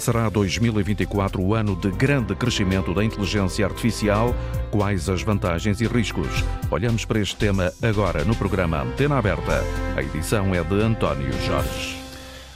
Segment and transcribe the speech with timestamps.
[0.00, 4.34] Será 2024 o ano de grande crescimento da inteligência artificial?
[4.70, 6.42] Quais as vantagens e riscos?
[6.70, 9.62] Olhamos para este tema agora no programa Antena Aberta.
[9.94, 12.00] A edição é de António Jorge.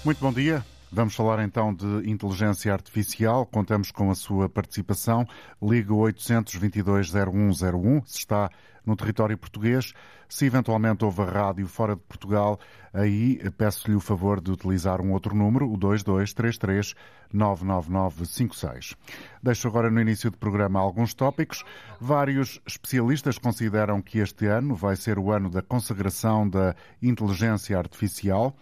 [0.03, 0.65] Muito bom dia.
[0.91, 3.45] Vamos falar então de inteligência artificial.
[3.45, 5.29] Contamos com a sua participação.
[5.63, 8.49] Liga 822-0101, se está
[8.87, 9.93] no território português.
[10.29, 12.59] Se eventualmente houve rádio fora de Portugal,
[12.93, 16.95] aí peço-lhe o favor de utilizar um outro número, o 2233
[17.35, 18.95] 99956.
[19.43, 21.65] Deixo agora no início do programa alguns tópicos.
[22.01, 28.57] Vários especialistas consideram que este ano vai ser o ano da consagração da inteligência artificial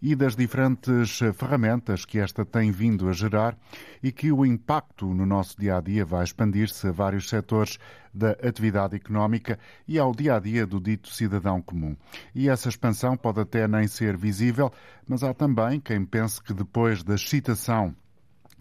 [0.00, 3.56] e das diferentes ferramentas que esta tem vindo a gerar
[4.00, 7.78] e que o impacto no nosso dia a dia vai expandir-se a vários setores
[8.14, 11.96] da atividade económica e ao dia a dia do dito cidadão comum.
[12.34, 14.72] E essa expansão pode até nem ser visível,
[15.06, 17.94] mas há também quem pense que depois da excitação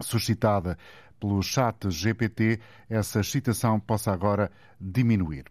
[0.02, 0.78] suscitada
[1.20, 5.46] pelo chat GPT, essa excitação possa agora diminuir.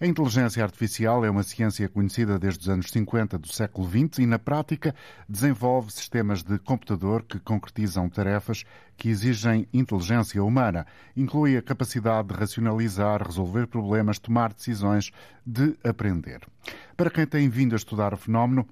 [0.00, 4.26] A inteligência artificial é uma ciência conhecida desde os anos 50 do século XX e,
[4.26, 4.94] na prática,
[5.28, 8.64] desenvolve sistemas de computador que concretizam tarefas
[8.96, 10.86] que exigem inteligência humana.
[11.16, 15.10] Inclui a capacidade de racionalizar, resolver problemas, tomar decisões,
[15.46, 16.40] de aprender.
[16.96, 18.66] Para quem tem vindo a estudar o fenómeno,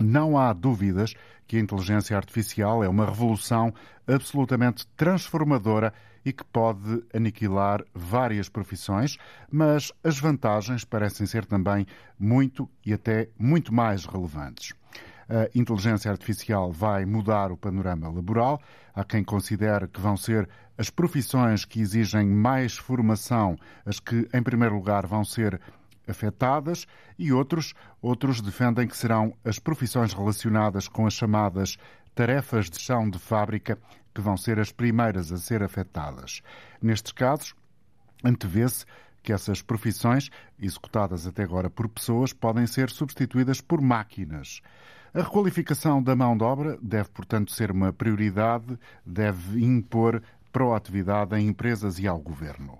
[0.00, 1.14] não há dúvidas
[1.46, 3.72] que a inteligência artificial é uma revolução
[4.06, 5.92] absolutamente transformadora
[6.24, 9.16] e que pode aniquilar várias profissões,
[9.50, 11.86] mas as vantagens parecem ser também
[12.18, 14.74] muito e até muito mais relevantes.
[15.28, 18.60] A inteligência artificial vai mudar o panorama laboral.
[18.92, 23.56] Há quem considere que vão ser as profissões que exigem mais formação
[23.86, 25.60] as que, em primeiro lugar, vão ser
[26.08, 26.86] afetadas
[27.18, 31.76] e outros, outros defendem que serão as profissões relacionadas com as chamadas
[32.14, 33.78] tarefas de chão de fábrica
[34.14, 36.42] que vão ser as primeiras a ser afetadas.
[36.82, 37.54] Nestes casos,
[38.24, 38.84] antevê-se
[39.22, 44.60] que essas profissões, executadas até agora por pessoas, podem ser substituídas por máquinas.
[45.12, 50.22] A requalificação da mão de obra deve, portanto, ser uma prioridade, deve impor
[50.52, 52.78] proatividade em empresas e ao governo.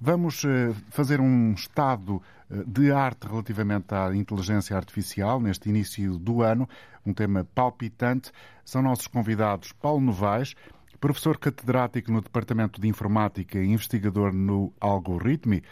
[0.00, 6.40] Vamos eh, fazer um estado eh, de arte relativamente à inteligência artificial neste início do
[6.40, 6.68] ano,
[7.04, 8.30] um tema palpitante.
[8.64, 10.54] São nossos convidados Paulo Novaes,
[11.00, 15.64] professor catedrático no Departamento de Informática e investigador no Algoritme,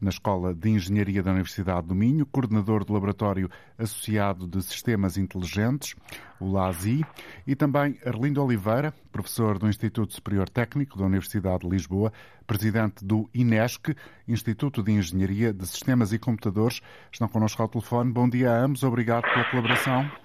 [0.00, 5.94] na Escola de Engenharia da Universidade do Minho, coordenador do Laboratório Associado de Sistemas Inteligentes,
[6.40, 7.04] o LASI,
[7.46, 12.12] e também Arlindo Oliveira, professor do Instituto Superior Técnico da Universidade de Lisboa,
[12.46, 13.94] presidente do INESC,
[14.26, 16.80] Instituto de Engenharia de Sistemas e Computadores.
[17.12, 18.10] Estão connosco ao telefone.
[18.12, 20.19] Bom dia a ambos, obrigado pela colaboração.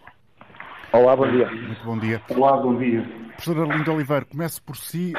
[0.94, 1.50] Olá, bom dia.
[1.52, 2.22] Muito bom dia.
[2.30, 3.04] Olá, bom dia.
[3.36, 5.14] Professor Arlindo Oliveira, comece por si.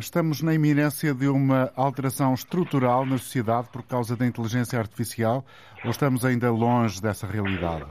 [0.00, 5.44] Estamos na iminência de uma alteração estrutural na sociedade por causa da inteligência artificial
[5.84, 7.84] ou estamos ainda longe dessa realidade?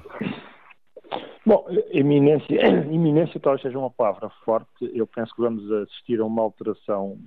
[1.45, 2.59] Bom, iminência,
[2.91, 4.91] iminência talvez seja uma palavra forte.
[4.93, 7.17] Eu penso que vamos assistir a uma alteração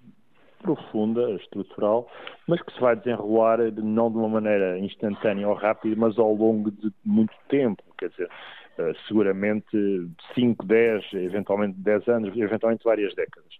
[0.61, 2.07] profunda, estrutural,
[2.47, 6.71] mas que se vai desenrolar não de uma maneira instantânea ou rápida, mas ao longo
[6.71, 7.83] de muito tempo.
[7.99, 8.29] Quer dizer,
[8.81, 9.77] eh, seguramente
[10.35, 13.51] 5, 10, eventualmente 10 anos, eventualmente várias décadas.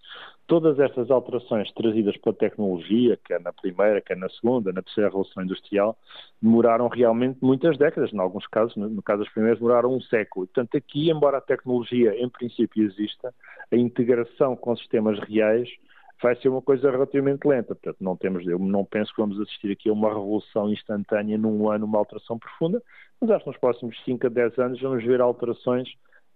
[0.47, 5.43] Todas estas alterações trazidas pela tecnologia, quer na primeira, quer na segunda, na terceira Revolução
[5.43, 5.97] Industrial,
[6.41, 8.13] demoraram realmente muitas décadas.
[8.13, 10.47] Em alguns casos, no caso das primeiras, demoraram um século.
[10.47, 13.35] Portanto, aqui, embora a tecnologia em princípio exista,
[13.71, 15.69] a integração com sistemas reais
[16.23, 17.75] vai ser uma coisa relativamente lenta.
[17.75, 21.71] Portanto, não temos, eu não penso que vamos assistir aqui a uma revolução instantânea num
[21.71, 22.83] ano, uma alteração profunda,
[23.21, 25.89] mas acho que nos próximos 5 a 10 anos vamos ver alterações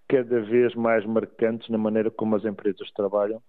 [0.08, 3.42] cada vez mais marcantes na maneira como as empresas trabalham,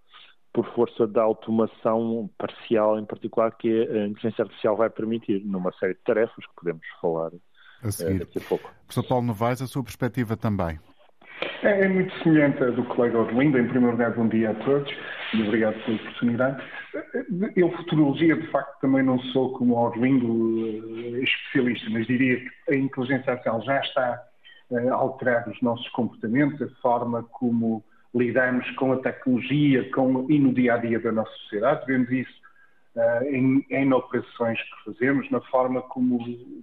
[0.54, 5.96] por força da automação parcial, em particular, que a inteligência artificial vai permitir, numa série
[5.96, 7.32] de tarefas que podemos falar
[7.84, 8.20] a seguir.
[8.20, 8.72] daqui a pouco.
[8.88, 10.80] Professor Paulo Novaes, a sua perspectiva também.
[11.64, 13.58] É, é muito semelhante à do colega Orlindo.
[13.58, 14.92] Em primeiro lugar, bom dia a todos
[15.34, 16.64] e obrigado pela oportunidade.
[17.56, 23.32] Eu, futurologia, de facto, também não sou como Orlindo especialista, mas diria que a inteligência
[23.32, 24.24] artificial já está
[24.72, 27.84] a alterar os nossos comportamentos, a forma como
[28.14, 31.86] lidamos com a tecnologia com, e no dia a dia da nossa sociedade.
[31.86, 32.45] Vemos isso
[33.30, 36.20] em, em, operações que fazemos, na forma como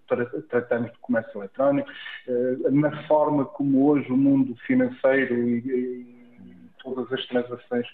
[0.09, 1.91] tra tratamos de comércio eletrónico,
[2.29, 6.07] uh, na forma como hoje o mundo financeiro e, e
[6.83, 7.87] todas as transações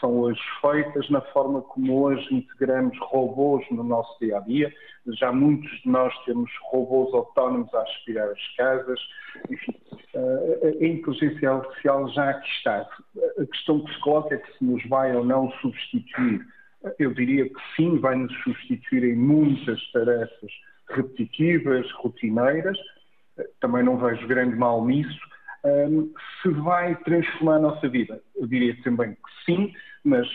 [0.00, 4.72] são hoje feitas, na forma como hoje integramos robôs no nosso dia a dia.
[5.18, 9.00] Já muitos de nós temos robôs autónomos a aspirar as casas,
[9.50, 9.74] enfim.
[10.14, 12.88] a inteligência artificial já aqui está.
[13.38, 16.44] A questão que se coloca é que se nos vai ou não substituir.
[16.98, 20.50] Eu diria que sim, vai nos substituir em muitas tarefas
[20.90, 22.78] repetitivas, rotineiras.
[23.60, 25.18] Também não vejo grande mal nisso.
[26.42, 28.20] se vai transformar a nossa vida?
[28.36, 29.72] Eu diria também que sim,
[30.04, 30.28] mas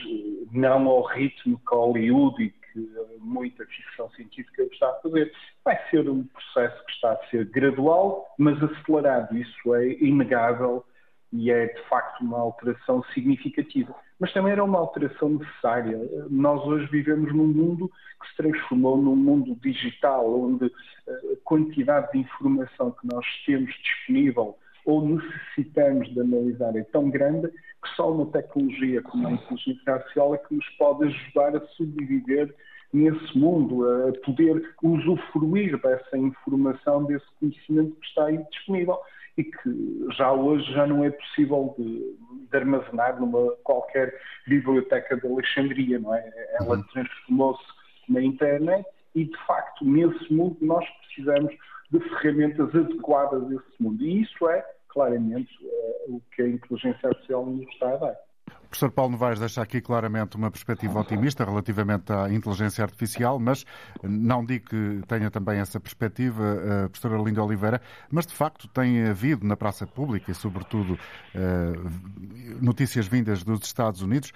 [0.52, 5.32] não ao ritmo que Hollywood e que muita ficção científica está a fazer.
[5.64, 9.38] Vai ser um processo que está a ser gradual, mas acelerado.
[9.38, 10.84] Isso é inegável
[11.32, 13.96] e é de facto uma alteração significativa.
[14.20, 15.98] Mas também era uma alteração necessária.
[16.30, 17.90] Nós hoje vivemos num mundo
[18.22, 21.12] que se transformou num mundo digital, onde a
[21.46, 27.96] quantidade de informação que nós temos disponível ou necessitamos de analisar é tão grande que
[27.96, 32.54] só uma tecnologia como a inteligência artificial é que nos pode ajudar a sobreviver
[32.92, 38.98] nesse mundo, a poder usufruir dessa informação, desse conhecimento que está aí disponível
[39.38, 42.18] e que já hoje já não é possível de,
[42.50, 44.14] de armazenar numa qualquer
[44.48, 46.30] biblioteca de Alexandria, não é?
[46.60, 46.84] Ela uhum.
[46.84, 47.64] transformou-se
[48.08, 48.86] na internet
[49.16, 51.54] e, de facto, nesse mundo nós precisamos
[51.92, 54.04] de ferramentas adequadas a esse mundo.
[54.04, 58.29] E isso é, claramente, é, o que a inteligência artificial nos está a dar.
[58.70, 63.66] Professor Paulo Novaes deixa aqui claramente uma perspectiva otimista relativamente à inteligência artificial, mas
[64.04, 67.82] não digo que tenha também essa perspectiva, a eh, professora Linda Oliveira,
[68.12, 71.00] mas de facto tem havido na praça pública e, sobretudo,
[71.34, 71.74] eh,
[72.62, 74.32] notícias vindas dos Estados Unidos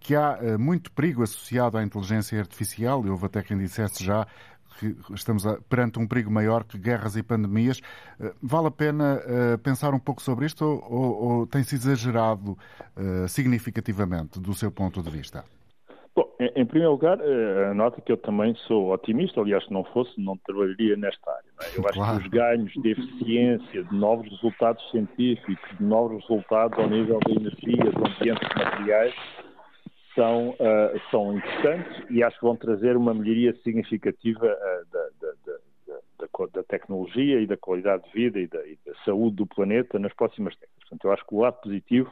[0.00, 4.26] que há eh, muito perigo associado à inteligência artificial, e houve até quem dissesse já
[4.78, 7.80] que estamos perante um perigo maior que guerras e pandemias.
[8.20, 12.52] Eh, vale a pena uh, pensar um pouco sobre isto ou, ou tem-se exagerado
[12.96, 15.44] uh, significativamente do seu ponto de vista?
[16.14, 17.18] Bom, em, primeiro lugar,
[17.74, 21.44] nota que eu também sou otimista, aliás, se não fosse, não trabalharia nesta área.
[21.60, 21.78] É?
[21.78, 22.18] Eu acho claro.
[22.18, 27.32] que os ganhos de eficiência, de novos resultados científicos, de novos resultados ao nível da
[27.32, 29.14] energia, do ambiente de materiais,
[30.16, 35.32] são, uh, são interessantes e acho que vão trazer uma melhoria significativa uh, da, da,
[35.46, 39.98] da, da, tecnologia e da qualidade de vida e da, e da, saúde do planeta
[39.98, 40.74] nas próximas décadas.
[40.80, 42.10] Portanto, eu acho que o lado positivo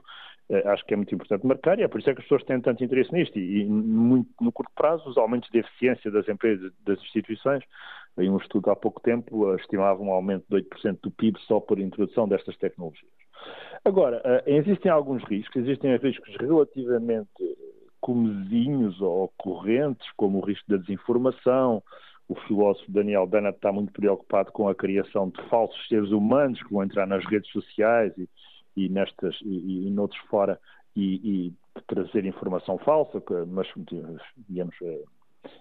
[0.50, 2.44] uh, acho que é muito importante marcar e é por isso é que as pessoas
[2.44, 6.28] têm tanto interesse nisto e, e muito, no curto prazo os aumentos de eficiência das
[6.28, 7.64] empresas das instituições
[8.18, 11.80] em um estudo há pouco tempo estimava um aumento de 8% do PIB só por
[11.80, 13.10] introdução destas tecnologias.
[13.84, 17.28] Agora, existem alguns riscos, existem riscos relativamente
[18.04, 21.82] comezinhos ou correntes, como o risco da desinformação.
[22.28, 26.70] O filósofo Daniel Dennett está muito preocupado com a criação de falsos seres humanos que
[26.70, 28.28] vão entrar nas redes sociais e,
[28.76, 30.60] e nestas e, e noutros fora
[30.94, 31.52] e, e,
[31.86, 33.66] trazer informação falsa, mas
[34.46, 35.02] digamos eh,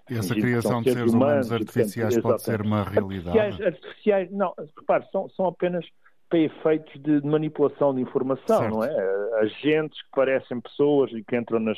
[0.09, 3.39] essa criação de seres humanos, humanos artificiais portanto, pode ser uma realidade?
[3.39, 5.85] Artificiais, artificiais não, repare, são, são apenas
[6.29, 8.73] para efeitos de manipulação de informação, certo.
[8.73, 9.39] não é?
[9.39, 11.77] Agentes que parecem pessoas e que entram nas,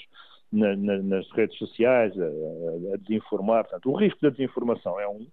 [0.51, 2.25] na, na, nas redes sociais, a,
[2.94, 3.63] a, desinformar.
[3.63, 5.27] Portanto, o risco da desinformação é um.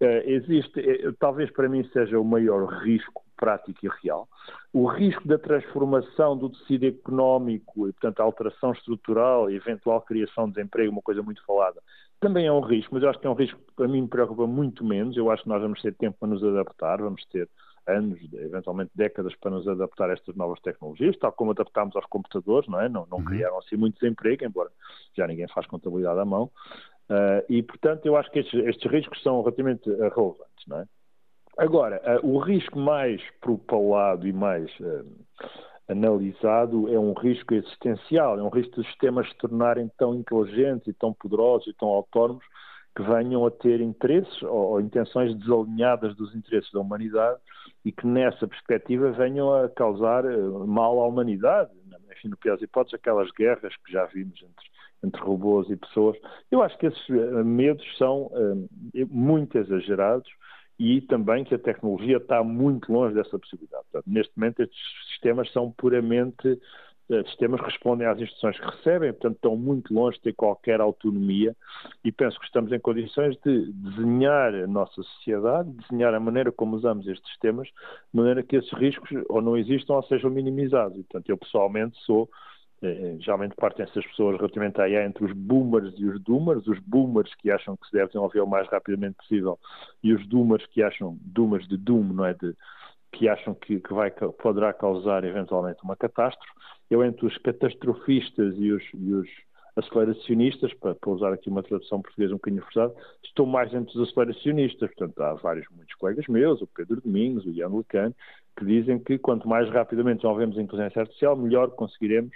[0.00, 4.28] Uh, existe, uh, talvez para mim seja o maior risco prático e real.
[4.72, 10.46] O risco da transformação do tecido económico e, portanto, a alteração estrutural e eventual criação
[10.46, 11.80] de desemprego, uma coisa muito falada,
[12.20, 14.08] também é um risco, mas eu acho que é um risco que para mim me
[14.08, 15.16] preocupa muito menos.
[15.16, 17.48] Eu acho que nós vamos ter tempo para nos adaptar, vamos ter
[17.86, 22.68] anos, eventualmente décadas, para nos adaptar a estas novas tecnologias, tal como adaptámos aos computadores,
[22.68, 22.88] não é?
[22.88, 23.24] Não, não uhum.
[23.24, 24.70] criaram assim muito desemprego, embora
[25.16, 26.50] já ninguém faz contabilidade à mão.
[27.10, 30.84] Uh, e, portanto, eu acho que estes, estes, riscos são relativamente relevantes, não é?
[31.58, 35.04] Agora, uh, o risco mais propalado e mais uh,
[35.88, 40.92] analisado é um risco existencial, é um risco dos sistemas se tornarem tão inteligentes e
[40.92, 42.44] tão poderosos e tão autónomos
[42.94, 47.38] que venham a ter interesses ou, ou, intenções desalinhadas dos interesses da humanidade
[47.84, 51.70] e que nessa perspectiva venham a causar eh, mal à humanidade.
[52.12, 54.66] Enfim, no pior das hipóteses, aquelas guerras que já vimos entre,
[55.04, 56.18] entre robôs e pessoas.
[56.50, 58.68] Eu acho que esses eh, medos são uh,
[59.08, 60.28] muito exagerados
[60.80, 63.84] e também que a tecnologia está muito longe dessa possibilidade.
[63.92, 64.80] Portanto, neste momento, estes
[65.10, 66.58] sistemas são puramente eh,
[67.26, 71.56] sistemas respondem às instruções que recebem, portanto estão muito longe de ter qualquer autonomia
[72.04, 76.76] e penso que estamos em condições de desenhar a nossa sociedade, desenhar a maneira como
[76.76, 77.72] usamos estes sistemas, de
[78.12, 80.96] maneira que esses riscos ou não existam ou sejam minimizados.
[80.98, 82.28] E, portanto, eu pessoalmente sou
[82.82, 86.78] eh, geralmente partem essas pessoas relativamente à IA entre os boomers e os doomers, os
[86.80, 89.58] boomers que acham que se deve desenvolver o mais rapidamente possível
[90.02, 92.54] e os doomers que acham, doomers de doom, não é, de
[93.12, 96.52] que acham que, que vai, poderá causar eventualmente uma catástrofe.
[96.90, 99.28] Eu, entre os catastrofistas e os, e os
[99.76, 102.94] aceleracionistas, para, para, usar aqui uma tradução portuguesa um bocadinho forçada,
[103.24, 104.90] estou mais entre os aceleracionistas.
[104.94, 108.12] Portanto, há vários, muitos colegas meus, o Pedro Domingos, o Ian Lecan,
[108.58, 112.32] que dizem que quanto mais rapidamente desenvolvemos a inteligência artificial, melhor conseguiremos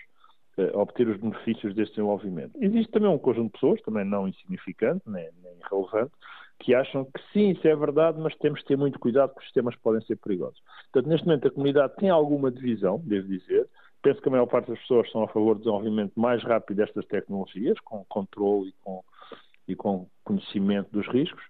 [0.58, 2.52] uh, obter os benefícios deste desenvolvimento.
[2.60, 6.12] Existe também um conjunto de pessoas, também não insignificante, nem, nem irrelevante,
[6.60, 9.46] que acham que sim, isso é verdade, mas temos que ter muito cuidado porque os
[9.46, 10.60] sistemas podem ser perigosos.
[10.92, 13.68] Portanto, neste momento a comunidade tem alguma divisão, devo dizer.
[14.04, 17.06] Penso que a maior parte das pessoas são a favor do desenvolvimento mais rápido destas
[17.06, 19.02] tecnologias, com controle e com,
[19.66, 21.42] e com conhecimento dos riscos,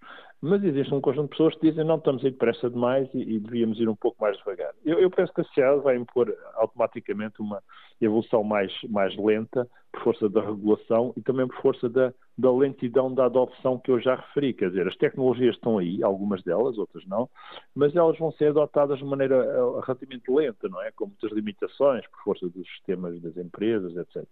[0.45, 3.23] mas existe um conjunto de pessoas que dizem não estamos a ir depressa demais e,
[3.23, 4.75] e, devíamos ir um pouco mais devagar.
[4.85, 7.63] Eu, eu penso que a sociedade vai impor automaticamente uma
[7.99, 13.15] evolução mais, mais lenta, por força da regulação e também por força da, da lentidão
[13.15, 14.53] da adopção que eu já referi.
[14.53, 17.27] Quer dizer, as tecnologias estão aí, algumas delas, outras não,
[17.75, 20.91] mas elas vão ser adotadas de maneira eh, relativamente lenta, não é?
[20.91, 24.25] Com muitas limitações, por força dos sistemas das empresas, etc.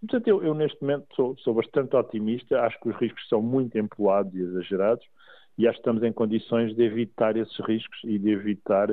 [0.00, 3.78] Portanto, eu, eu neste momento sou, sou bastante otimista, acho que os riscos são muito
[3.78, 5.06] empolados e exagerados
[5.60, 8.88] e acho que estamos em condições de evitar esses riscos e de evitar,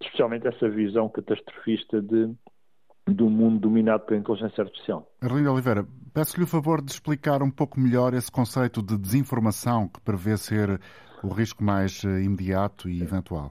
[0.00, 2.32] especialmente essa visão catastrofista de
[3.04, 5.10] do mundo dominado pela inteligência artificial.
[5.20, 10.00] Arlindo Oliveira, peço-lhe o favor de explicar um pouco melhor esse conceito de desinformação que
[10.00, 10.80] prevê ser
[11.20, 13.50] o risco mais eh, imediato e eventual.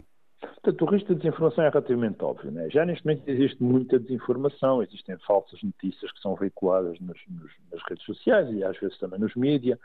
[0.64, 2.52] Portanto, o risco de desinformação é relativamente óbvio.
[2.52, 2.70] Né?
[2.70, 7.82] Já neste momento existe muita desinformação, existem falsas notícias que são veiculadas nos, nos, nas
[7.90, 9.80] redes sociais e às vezes também nos mídias.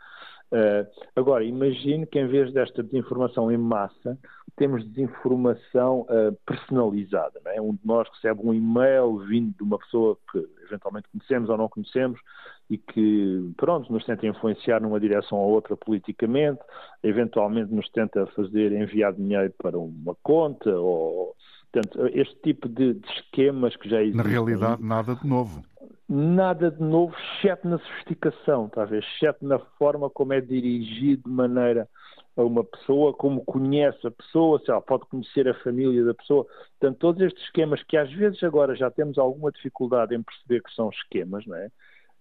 [0.53, 0.87] Uh,
[1.17, 4.19] agora, imagine que em vez desta desinformação em massa,
[4.57, 7.41] temos desinformação uh, personalizada.
[7.45, 7.61] Não é?
[7.61, 11.69] Um de nós recebe um e-mail vindo de uma pessoa que eventualmente conhecemos ou não
[11.69, 12.21] conhecemos
[12.69, 16.61] e que, pronto, nos tenta influenciar numa direção ou outra politicamente,
[17.03, 21.35] eventualmente nos tenta fazer enviar dinheiro para uma conta ou...
[21.73, 24.25] Portanto, este tipo de, de esquemas que já existem.
[24.25, 25.63] Na realidade, nada de novo
[26.09, 31.89] nada de novo, exceto na sofisticação, talvez, exceto na forma como é dirigido de maneira
[32.37, 36.45] a uma pessoa, como conhece a pessoa, se ela pode conhecer a família da pessoa.
[36.79, 40.75] Portanto, todos estes esquemas que às vezes agora já temos alguma dificuldade em perceber que
[40.75, 41.71] são esquemas, não é?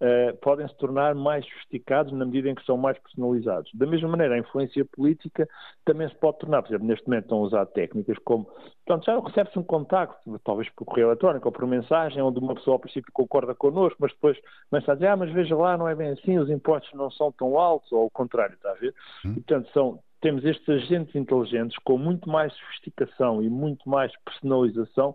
[0.01, 3.71] Uh, podem se tornar mais sofisticados na medida em que são mais personalizados.
[3.73, 5.47] Da mesma maneira, a influência política
[5.83, 8.45] também se pode tornar, por exemplo, neste momento estão a usar técnicas como,
[8.85, 12.75] portanto, já recebe-se um contacto, talvez por correio eletrónico ou por mensagem, onde uma pessoa
[12.75, 14.37] ao princípio concorda connosco, mas depois
[14.69, 17.31] começa a dizer, ah, mas veja lá, não é bem assim, os impostos não são
[17.31, 18.93] tão altos, ou o contrário, está a ver?
[19.25, 19.31] Hum.
[19.31, 25.13] E, portanto, são, temos estes agentes inteligentes com muito mais sofisticação e muito mais personalização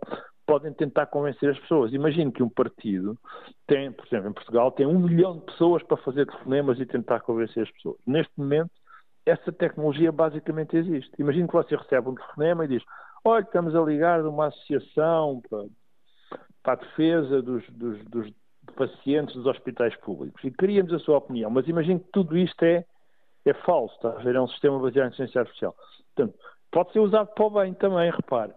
[0.51, 1.93] podem tentar convencer as pessoas.
[1.93, 3.17] Imagino que um partido
[3.65, 7.21] tem, por exemplo, em Portugal, tem um milhão de pessoas para fazer telefonemas e tentar
[7.21, 7.95] convencer as pessoas.
[8.05, 8.69] Neste momento,
[9.25, 11.09] essa tecnologia basicamente existe.
[11.17, 12.83] Imagino que você recebe um telefonema e diz:
[13.23, 15.65] Olha, estamos a ligar de uma associação para,
[16.61, 18.33] para a defesa dos, dos, dos
[18.75, 22.83] pacientes dos hospitais públicos e queríamos a sua opinião, mas imagino que tudo isto é,
[23.45, 24.35] é falso, está a ver?
[24.35, 25.73] É um sistema baseado em inteligência artificial.
[26.13, 26.37] Portanto,
[26.69, 28.51] pode ser usado para o bem também, repare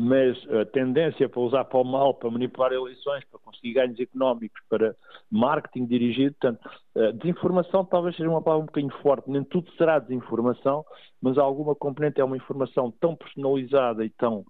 [0.00, 4.60] mas a tendência para usar para o mal, para manipular eleições, para conseguir ganhos económicos,
[4.68, 4.94] para
[5.28, 6.70] marketing dirigido, portanto,
[7.14, 10.84] desinformação talvez seja uma palavra um bocadinho forte, nem tudo será desinformação,
[11.20, 14.44] mas alguma componente é uma informação tão personalizada e tão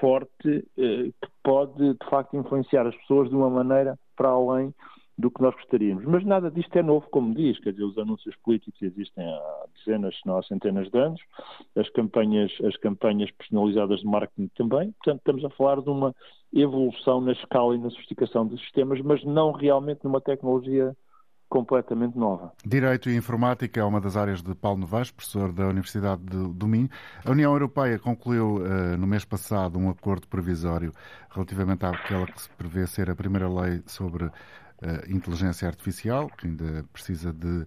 [0.00, 4.74] forte eh, que pode, de facto, influenciar as pessoas de uma maneira para além
[5.20, 6.04] do que nós gostaríamos.
[6.04, 10.16] Mas nada disto é novo, como diz, quer dizer, os anúncios políticos existem há dezenas,
[10.16, 11.20] se não há centenas de anos,
[11.76, 16.14] as campanhas, as campanhas personalizadas de marketing também, portanto estamos a falar de uma
[16.52, 20.96] evolução na escala e na sofisticação dos sistemas, mas não realmente numa tecnologia
[21.50, 22.52] completamente nova.
[22.64, 26.66] Direito e Informática é uma das áreas de Paulo Novaes, professor da Universidade de, do
[26.66, 26.88] Minho.
[27.24, 30.92] A União Europeia concluiu uh, no mês passado um acordo provisório
[31.28, 34.30] relativamente àquela que se prevê ser a primeira lei sobre
[35.08, 37.66] inteligência artificial, que ainda precisa de uh,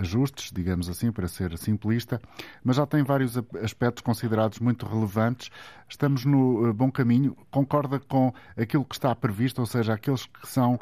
[0.00, 2.20] ajustes, digamos assim, para ser simplista,
[2.62, 5.50] mas já tem vários aspectos considerados muito relevantes.
[5.88, 7.36] Estamos no uh, bom caminho.
[7.50, 10.78] Concorda com aquilo que está previsto, ou seja, aqueles que são,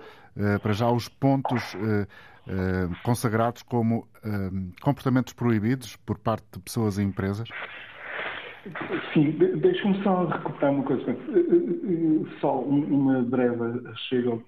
[0.60, 1.76] para já, os pontos
[3.02, 4.08] consagrados como
[4.82, 7.48] comportamentos proibidos por parte de pessoas e empresas?
[9.12, 9.30] Sim,
[9.60, 11.04] deixe-me só recuperar uma coisa.
[12.40, 14.38] Só uma breve chega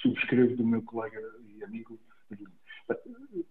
[0.00, 1.20] subscrevo do meu colega
[1.56, 1.98] e amigo.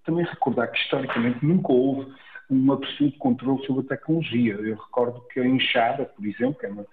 [0.04, 2.12] Também recordar que historicamente nunca houve
[2.50, 4.54] um absoluto controle sobre a tecnologia.
[4.56, 6.86] Eu recordo que a enxada, por exemplo, que é uma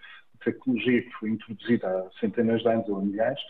[0.44, 3.40] tecnologia que foi introduzida há centenas de anos ou milhares,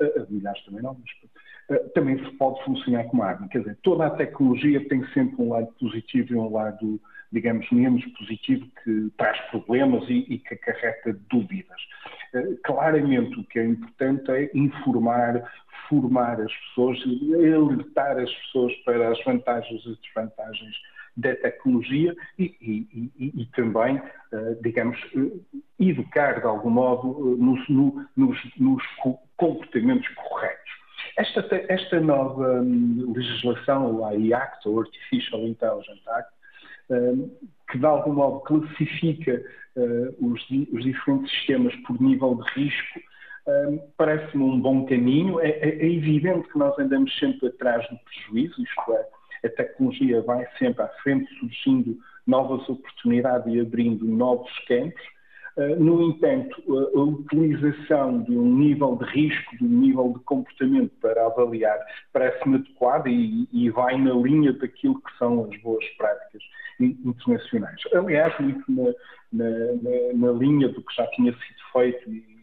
[0.00, 3.48] uh, milhares também não, mas uh, também pode funcionar como arma.
[3.48, 7.00] Quer dizer, toda a tecnologia tem sempre um lado positivo e um lado,
[7.36, 11.80] digamos, menos positivo que traz problemas e, e que acarreta dúvidas.
[12.32, 15.42] Uh, claramente o que é importante é informar,
[15.86, 16.98] formar as pessoas,
[17.34, 20.74] alertar as pessoas para as vantagens e desvantagens
[21.14, 25.44] da tecnologia e, e, e, e também, uh, digamos, uh,
[25.78, 28.82] educar de algum modo nos, no, nos, nos,
[29.36, 30.70] comportamentos corretos.
[31.18, 36.35] Esta, esta nova um, legislação, a Act, o Artificial Intelligence Act,
[37.70, 39.42] que de algum modo classifica
[40.20, 40.40] os,
[40.72, 43.00] os diferentes sistemas por nível de risco,
[43.96, 45.40] parece-me um bom caminho.
[45.40, 50.22] É, é, é, evidente que nós andamos sempre atrás do prejuízo, isto é, a tecnologia
[50.22, 55.02] vai sempre à frente, surgindo novas oportunidades e abrindo novos campos.
[55.56, 60.22] Uh, no entanto, a, a utilização de um nível de risco, de um nível de
[60.24, 61.78] comportamento para avaliar,
[62.12, 66.42] parece-me adequada e, e, vai na linha daquilo que são as boas práticas
[66.78, 67.80] internacionais.
[67.94, 68.92] Aliás, muito na,
[69.32, 72.36] na, na, linha do que já tinha sido feito e,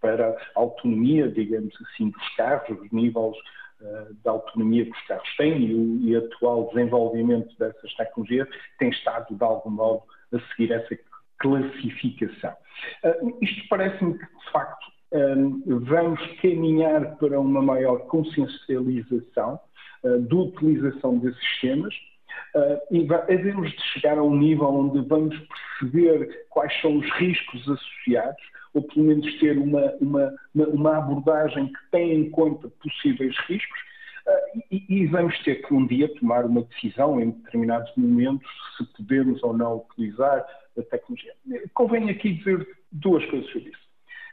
[0.00, 3.36] para a autonomia, digamos assim, dos carros, os níveis
[3.80, 8.90] uh, de autonomia que os carros têm e o e atual desenvolvimento dessas tecnologias tem
[8.90, 10.02] estado, de algum modo,
[10.32, 10.94] a seguir essa
[11.38, 12.52] classificação.
[13.04, 19.58] Uh, isto parece-me que, de facto, um, vamos caminhar para uma maior consciencialização
[20.04, 21.94] uh, da utilização desses sistemas
[22.54, 25.36] uh, e devemos de chegar a um nível onde vamos
[25.78, 28.42] perceber quais são os riscos associados,
[28.74, 33.87] ou pelo menos ter uma, uma, uma abordagem que tenha em conta possíveis riscos,
[34.70, 39.42] e, e, vamos ter que um dia tomar uma decisão em determinados momentos se podemos
[39.42, 40.44] ou não utilizar
[40.78, 41.34] a tecnologia.
[41.74, 43.88] Convém aqui dizer duas coisas sobre isso.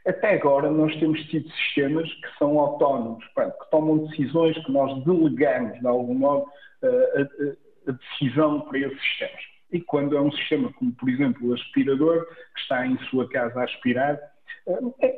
[0.06, 5.80] Até agora nós temos tido sistemas que são autónomos, que tomam decisões que nós delegamos,
[5.80, 6.46] de algum modo,
[6.82, 9.42] a, a, decisão para esses sistemas.
[9.72, 12.24] E quando é um sistema como, por exemplo, o aspirador,
[12.54, 14.18] que está em sua casa a aspirar,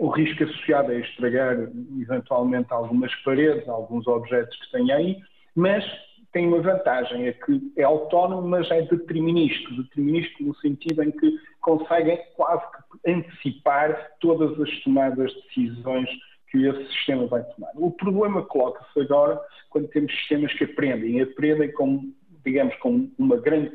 [0.00, 1.56] o risco associado é estragar
[2.00, 5.16] eventualmente algumas paredes, alguns objetos que tem aí,
[5.54, 5.84] mas
[6.32, 9.82] tem uma vantagem, é que é autónomo, mas é determinístico.
[9.82, 16.08] Determinístico no sentido em que conseguem quase que antecipar todas as tomadas de decisões
[16.50, 17.70] que esse sistema vai tomar.
[17.74, 19.40] O problema coloca-se agora
[19.70, 22.12] quando temos sistemas que aprendem, aprendem com,
[22.44, 23.72] digamos, com uma grande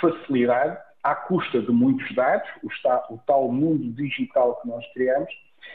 [0.00, 5.30] facilidade à custa de muitos dados, o, o tal mundo digital que nós criamos,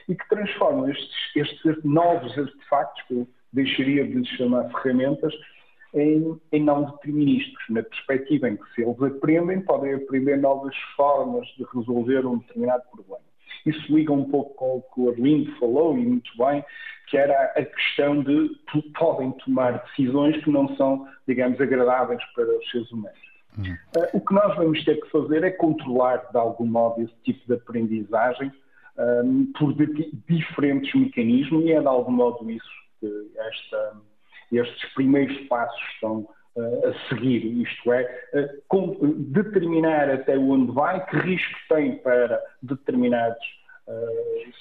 [0.08, 5.34] e que transformam estes, estes novos artefactos, que eu deixaria de chamar ferramentas,
[5.94, 11.48] em, em, não determinísticos, na perspectiva em que se eles aprendem, podem aprender novas formas
[11.50, 13.24] de resolver um determinado problema.
[13.66, 16.66] Isso liga um pouco com o que o Arlindo falou, e muito bem,
[17.08, 18.50] que era a questão de
[18.98, 23.33] podem tomar decisões que não são, digamos, agradáveis para os seres humanos.
[23.58, 27.46] Uh, o que nós vamos ter que fazer é controlar, de algum modo, esse tipo
[27.48, 28.52] de aprendizagem
[28.98, 29.74] um, por
[30.28, 33.98] diferentes mecanismos e é, de algum modo, isso que esta,
[34.52, 37.46] estes primeiros passos estão uh, a seguir.
[37.62, 38.98] Isto é, uh, com,
[39.32, 43.64] determinar até onde vai, que risco tem para determinados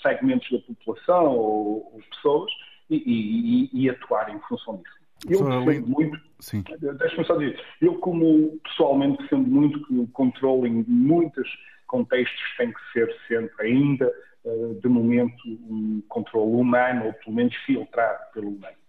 [0.03, 2.51] segmentos da população ou, ou pessoas
[2.91, 5.02] e, e, e atuar em função disso.
[5.29, 6.21] Eu defendo muito,
[6.99, 11.49] deixa-me só dizer, eu como pessoalmente defendo muito que o controle em muitos
[11.87, 14.13] contextos tem que ser sempre ainda,
[14.45, 18.82] eh, de momento, um controle humano, ou pelo menos filtrado pelo humano.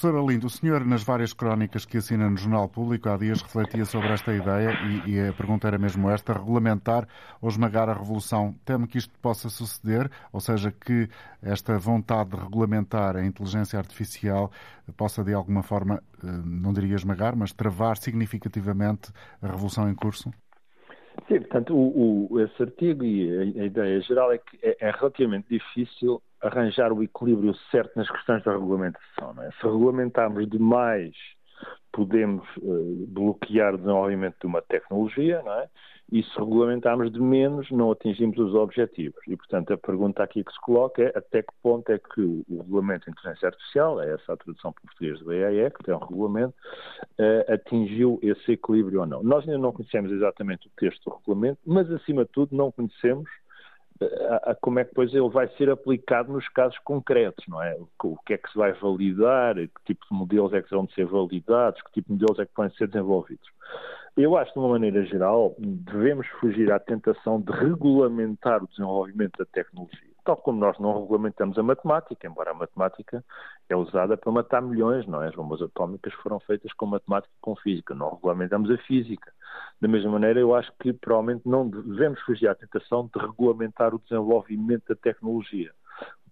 [0.00, 3.84] Professor Alindo, o senhor, nas várias crónicas que assina no Jornal Público, há dias refletia
[3.84, 4.70] sobre esta ideia
[5.04, 7.08] e, e, a pergunta era mesmo esta: regulamentar
[7.42, 8.54] ou esmagar a revolução.
[8.64, 11.08] Teme que isto possa suceder, ou seja, que
[11.42, 14.52] esta vontade de regulamentar a inteligência artificial
[14.96, 19.10] possa, de alguma forma, eh, não diria esmagar, mas travar significativamente
[19.42, 20.30] a revolução em curso?
[21.26, 24.90] Sim, portanto, o, o, esse artigo e a, a, ideia geral é que é, é
[24.92, 29.34] relativamente difícil arranjar o equilíbrio certo nas questões da regulamentação.
[29.42, 29.50] É?
[29.52, 31.14] Se regulamentarmos demais,
[31.92, 35.68] podemos uh, bloquear o desenvolvimento de uma tecnologia, é?
[36.10, 39.20] E se regulamentarmos de menos, não atingimos os objetivos.
[39.26, 42.44] E, portanto, a pergunta aqui que se coloca é até que ponto é que o
[42.62, 45.98] regulamento de inteligência artificial, é essa a tradução para português do BAE, que tem um
[45.98, 46.54] regulamento,
[47.18, 49.22] uh, atingiu esse equilíbrio ou não.
[49.22, 53.28] Nós ainda não conhecemos exatamente o texto do regulamento, mas, acima de tudo, não conhecemos
[54.00, 57.76] a, a, como é que depois ele vai ser aplicado nos casos concretos, não é?
[58.02, 61.06] O, que é que se vai validar, que tipo de modelos é que vão ser
[61.06, 63.48] validados, que tipo de modelos é que podem ser desenvolvidos.
[64.16, 69.44] Eu acho, de uma maneira geral, devemos fugir à tentação de regulamentar o desenvolvimento da
[69.44, 73.24] tecnologia tal como nós não regulamentamos a matemática, embora a matemática
[73.66, 75.28] é usada para matar milhões, não é?
[75.28, 79.32] As bombas atómicas foram feitas com matemática e com física, não regulamentamos a física.
[79.80, 83.98] Da mesma maneira, eu acho que provavelmente não devemos fugir à tentação de regulamentar o
[84.00, 85.72] desenvolvimento da tecnologia.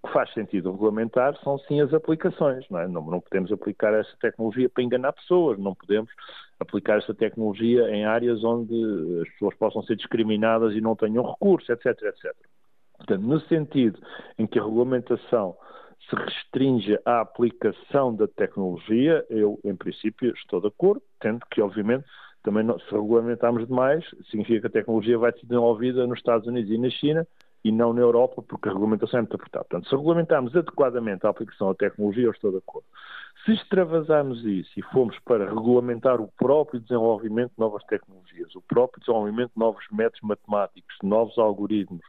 [0.05, 2.69] que faz sentido regulamentar são sim as aplicações.
[2.69, 2.87] Não, é?
[2.87, 6.13] não, não podemos aplicar essa tecnologia para enganar pessoas, não podemos
[6.61, 8.75] aplicar essa tecnologia em áreas onde
[9.23, 12.37] as pessoas possam ser discriminadas e não tenham recursos, etc, etc.
[12.97, 13.99] Portanto, no sentido
[14.39, 15.57] em que a regulamentação
[16.09, 22.05] se restringe à aplicação da tecnologia, eu, em princípio, estou de acordo, tendo que, obviamente,
[22.43, 26.79] também se regulamentarmos demais, significa que a tecnologia vai ser desenvolvida nos Estados Unidos e
[26.79, 27.27] na China
[27.67, 29.65] e não na Europa, porque a regulamentação é muito apertada.
[29.65, 32.87] Portanto, se regulamentarmos adequadamente a aplicação da tecnologia, eu estou de acordo.
[33.45, 39.01] Se extravasarmos isso e formos para regulamentar o próprio desenvolvimento de novas tecnologias, o próprio
[39.01, 42.03] desenvolvimento de novos métodos matemáticos, novos algoritmos,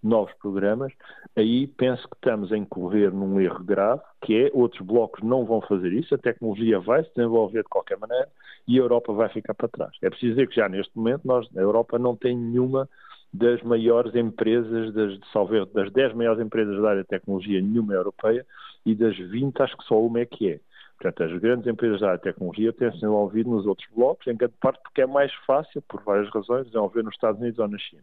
[0.00, 0.92] novos programas,
[1.36, 5.60] aí penso que estamos a incorrer num erro grave, que é outros blocos não vão
[5.60, 8.28] fazer isso, a tecnologia vai se desenvolver de qualquer maneira
[8.66, 9.90] e a Europa vai ficar para trás.
[10.02, 12.88] É preciso dizer que já neste momento nós, a Europa não tem nenhuma
[13.32, 17.96] das maiores empresas, das, salve, das 10 maiores empresas da área de tecnologia, nenhuma é
[17.96, 18.44] europeia,
[18.84, 20.60] e das 20 acho que só uma é que é.
[21.00, 24.54] Portanto, as grandes empresas da área de tecnologia têm-se desenvolvido nos outros blocos, em grande
[24.60, 28.02] parte porque é mais fácil, por várias razões, desenvolver nos Estados Unidos ou na China.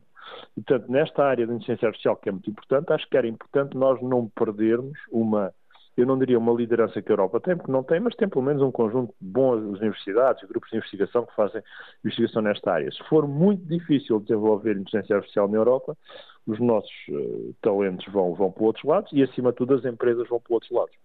[0.58, 3.78] E, portanto, nesta área da inteligência artificial, que é muito importante, acho que era importante
[3.78, 5.54] nós não perdermos uma,
[5.98, 8.46] eu não diria uma liderança que a Europa tem, porque não tem, mas tem pelo
[8.46, 11.62] menos um conjunto de boas universidades, grupos de investigação que fazem
[12.06, 12.92] investigação nesta área.
[12.92, 15.98] Se for muito difícil desenvolver inteligência artificial na Europa,
[16.46, 20.28] os nossos uh, talentos vão, vão para outros lados e, acima de tudo, as empresas
[20.30, 20.96] vão para outros lados.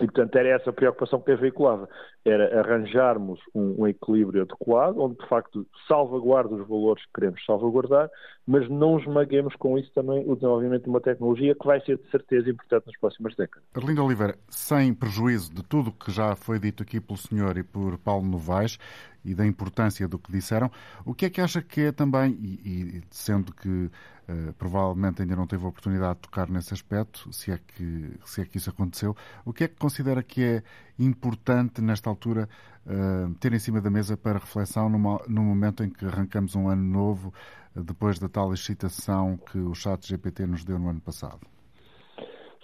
[0.00, 1.88] E, portanto, era essa a preocupação que eu veiculava,
[2.24, 8.10] era arranjarmos um, um, equilíbrio adequado, onde, de facto, salvaguarda os valores que queremos salvaguardar,
[8.46, 12.10] mas não esmaguemos com isso também o desenvolvimento de uma tecnologia que vai ser, de
[12.10, 13.66] certeza, importante nas próximas décadas.
[13.74, 17.62] Arlindo Oliveira, sem prejuízo de tudo o que já foi dito aqui pelo senhor e
[17.62, 18.78] por Paulo Novaes,
[19.24, 20.70] e da importância do que disseram.
[21.04, 25.36] O que é que acha que é também, e, e sendo que uh, provavelmente ainda
[25.36, 28.70] não teve a oportunidade de tocar nesse aspecto, se é, que, se é que isso
[28.70, 30.62] aconteceu, o que é que considera que é
[30.98, 32.48] importante nesta altura
[32.86, 36.68] uh, ter em cima da mesa para reflexão numa, no momento em que arrancamos um
[36.68, 37.32] ano novo,
[37.74, 41.40] uh, depois da tal excitação que o chat GPT nos deu no ano passado?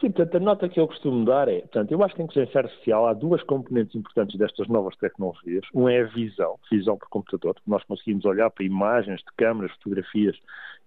[0.01, 2.61] Sim, portanto, a nota que eu costumo dar é, portanto, eu acho que em inteligência
[2.61, 5.65] artificial há duas componentes importantes destas novas tecnologias.
[5.73, 7.57] Um é a visão, visão por computador.
[7.67, 10.37] Nós conseguimos olhar para imagens de câmaras, fotografias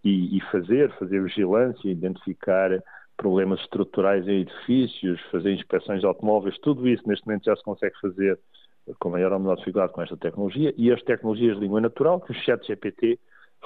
[0.03, 2.83] e, e fazer, fazer vigilância, identificar
[3.15, 7.99] problemas estruturais em edifícios, fazer inspeções de automóveis, tudo isso neste momento já se consegue
[7.99, 8.37] fazer
[8.99, 10.73] com maior ou menor dificuldade com esta tecnologia.
[10.77, 13.19] E as tecnologias de língua natural, que o chat GPT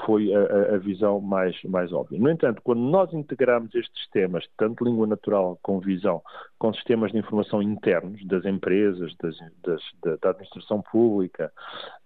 [0.06, 2.20] foi a, a, visão mais, mais óbvia.
[2.20, 6.22] No entanto, quando nós integramos estes sistemas, tanto língua natural com visão,
[6.58, 9.82] com sistemas de informação internos das empresas, das, das,
[10.22, 11.52] da, administração pública,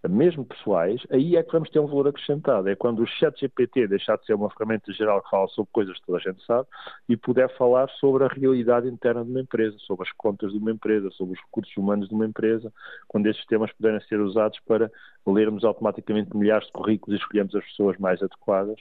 [0.07, 2.69] mesmo pessoais, aí é que vamos ter um valor acrescentado.
[2.69, 5.97] É quando o chat GPT deixar de ser uma ferramenta geral que fala sobre coisas
[5.99, 6.67] que toda a gente sabe
[7.07, 10.71] e puder falar sobre a realidade interna de uma empresa, sobre as contas de uma
[10.71, 12.71] empresa, sobre os recursos humanos de uma empresa,
[13.07, 14.91] quando esses sistemas puderem ser usados para
[15.25, 18.79] lermos automaticamente milhares de currículos e escolhermos as pessoas mais adequadas,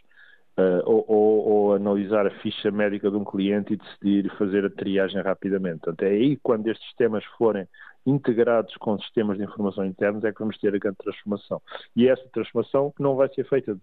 [0.59, 4.71] uh, ou, ou, ou, analisar a ficha médica de um cliente e decidir fazer a
[4.71, 5.81] triagem rapidamente.
[5.81, 7.67] Portanto, é aí quando estes sistemas forem
[8.07, 11.61] integrados com sistemas de informação internos é que vamos ter a grande transformação.
[11.97, 13.79] E essa transformação não vai ser feita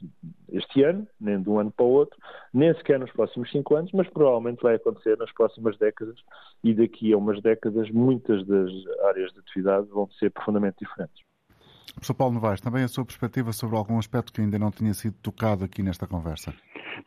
[0.52, 2.18] este ano, nem de um ano para o outro,
[2.54, 6.16] nem sequer nos próximos cinco anos, mas provavelmente vai acontecer nas próximas décadas
[6.64, 8.70] e daqui a umas décadas muitas das
[9.06, 11.31] áreas de atividade vão ser profundamente diferentes.
[11.94, 15.16] Professor Paulo Novaes, também a sua perspectiva sobre algum aspecto que ainda não tinha sido
[15.22, 16.54] tocado aqui nesta conversa?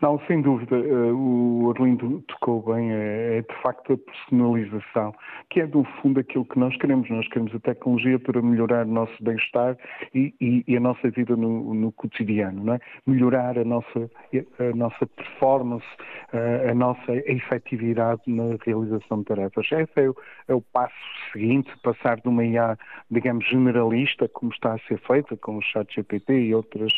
[0.01, 0.77] Não, sem dúvida.
[0.77, 5.14] Eh, o Arlindo tocou bem, é, é, de facto a personalização,
[5.51, 7.09] que é, no fundo, aquilo que nós queremos.
[7.11, 9.77] Nós queremos a tecnologia para melhorar o nosso bem-estar
[10.14, 12.79] e, e, e, a nossa vida no, no cotidiano, é?
[13.07, 14.11] Melhorar a nossa,
[14.59, 15.87] a nossa performance,
[16.33, 19.66] a, a nossa efetividade na realização de tarefas.
[19.70, 20.16] Esse é o,
[20.49, 20.94] é o passo
[21.33, 22.79] seguinte, passar de uma IA,
[23.11, 26.92] digamos, generalista, como está a ser feita com o chat GPT e outras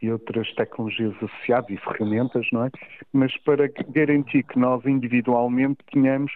[0.00, 2.70] e outras tecnologias associadas e ferramentas, não é?
[3.12, 6.32] Mas para garantir que nós individualmente tenhamos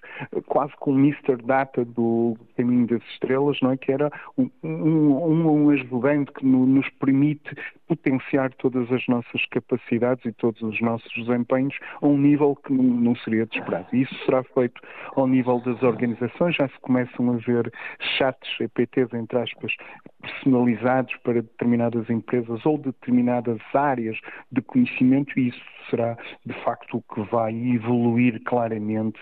[0.46, 1.37] quase com o Mr.
[1.44, 3.77] Data do Caminho das Estrelas, não é?
[3.77, 7.55] Que era um, um, um ajudante que nos permite
[7.87, 13.16] potenciar todas as nossas capacidades e todos os nossos desempenhos a um nível que não,
[13.16, 13.87] seria de esperado.
[13.92, 14.81] E isso será feito
[15.16, 17.73] ao nível das organizações, já se começam a ver
[18.16, 19.75] chats, EPTs, entre aspas,
[20.20, 24.19] personalizados para determinadas empresas ou determinadas áreas
[24.51, 29.19] de conhecimento e isso será de facto o que vai evoluir claramente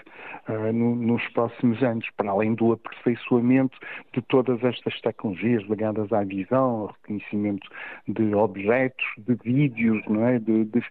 [0.49, 3.79] uh, no, nos próximos anos, para além do aperfeiçoamento
[4.13, 7.69] de todas estas tecnologias ligadas à visão, ao reconhecimento
[8.07, 10.39] de objetos, de vídeos, não é?
[10.39, 10.83] de, de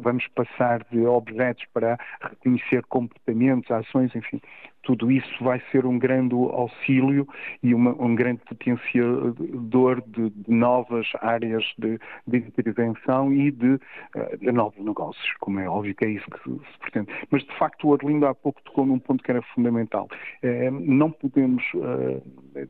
[0.00, 4.40] vamos passar de objetos para reconhecer comportamentos, ações, enfim,
[4.88, 7.28] tudo isso vai ser um grande auxílio
[7.62, 13.78] e uma, um grande potenciador de, de novas áreas de, de, intervenção e de,
[14.16, 17.12] eh, de, novos negócios, como é óbvio que é isso que se, se pretende.
[17.30, 20.08] Mas, de facto, o Arlindo há pouco tocou num ponto que era fundamental.
[20.42, 22.22] É, não podemos, eh,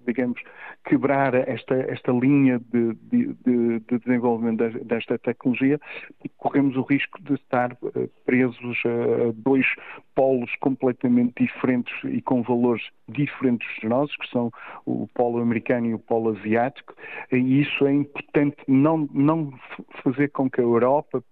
[0.04, 0.42] digamos,
[0.86, 5.78] quebrar esta, esta linha de, de desenvolvimento desta tecnologia,
[6.18, 7.76] porque corremos o risco de estar
[8.26, 9.66] presos a dois
[10.16, 14.52] polos completamente diferentes e com valores diferentes dos nossos, que são
[14.84, 16.94] o polo americano e o polo asiático,
[17.32, 19.52] e isso é importante não, não
[20.02, 21.22] fazer com que a Europa,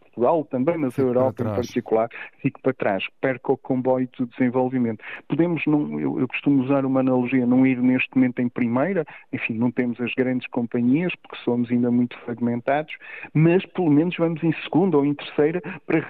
[0.00, 2.08] Portugal também, mas a Europa em particular,
[2.40, 5.02] fique para trás, perca o comboio do desenvolvimento.
[5.28, 9.54] Podemos, não, eu, eu costumo usar uma analogia, não ir neste momento em primeira, enfim,
[9.54, 12.94] não temos as grandes companhias, porque somos ainda muito fragmentados,
[13.34, 16.00] mas pelo menos vamos em segunda ou em terceira para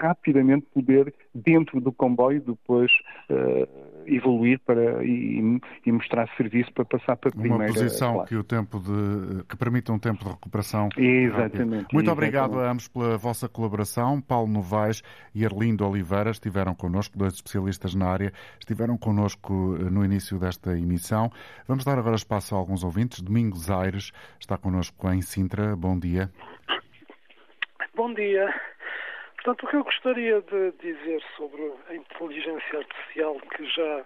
[0.00, 2.90] rapidamente poder, dentro do comboio, depois
[3.30, 7.56] uh, evoluir para, e, e, mostrar serviço para passar para a primeira.
[7.56, 8.28] Uma posição classe.
[8.28, 10.88] que o tempo de que permita um tempo de recuperação.
[10.96, 11.82] Exatamente.
[11.82, 11.94] Rápido.
[11.94, 14.20] Muito obrigado a ambos pela vossa colaboração.
[14.20, 15.02] Paulo Novaes
[15.34, 20.76] e Arlindo Oliveira estiveram connosco, dois especialistas na área, estiveram connosco eh, no início desta
[20.76, 21.30] emissão.
[21.66, 23.20] Vamos dar agora espaço a alguns ouvintes.
[23.20, 25.76] Domingos Aires está connosco em Sintra.
[25.76, 26.30] Bom dia.
[27.94, 28.48] Bom dia.
[29.48, 34.04] Portanto, o que eu gostaria de dizer sobre a inteligência artificial, que já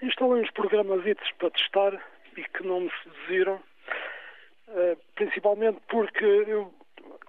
[0.00, 1.02] instalei uns programas
[1.38, 2.00] para testar
[2.36, 3.60] e que não me seduziram,
[4.68, 6.72] eh, principalmente porque eu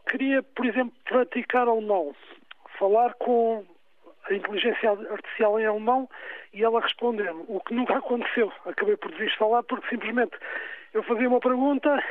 [0.08, 2.16] queria, por exemplo, praticar alemão,
[2.78, 3.66] falar com
[4.30, 6.08] a inteligência artificial em alemão
[6.54, 8.54] e ela responder-me, o que nunca aconteceu.
[8.68, 10.38] Acabei por desinstalar porque simplesmente
[10.94, 12.04] eu fazia uma pergunta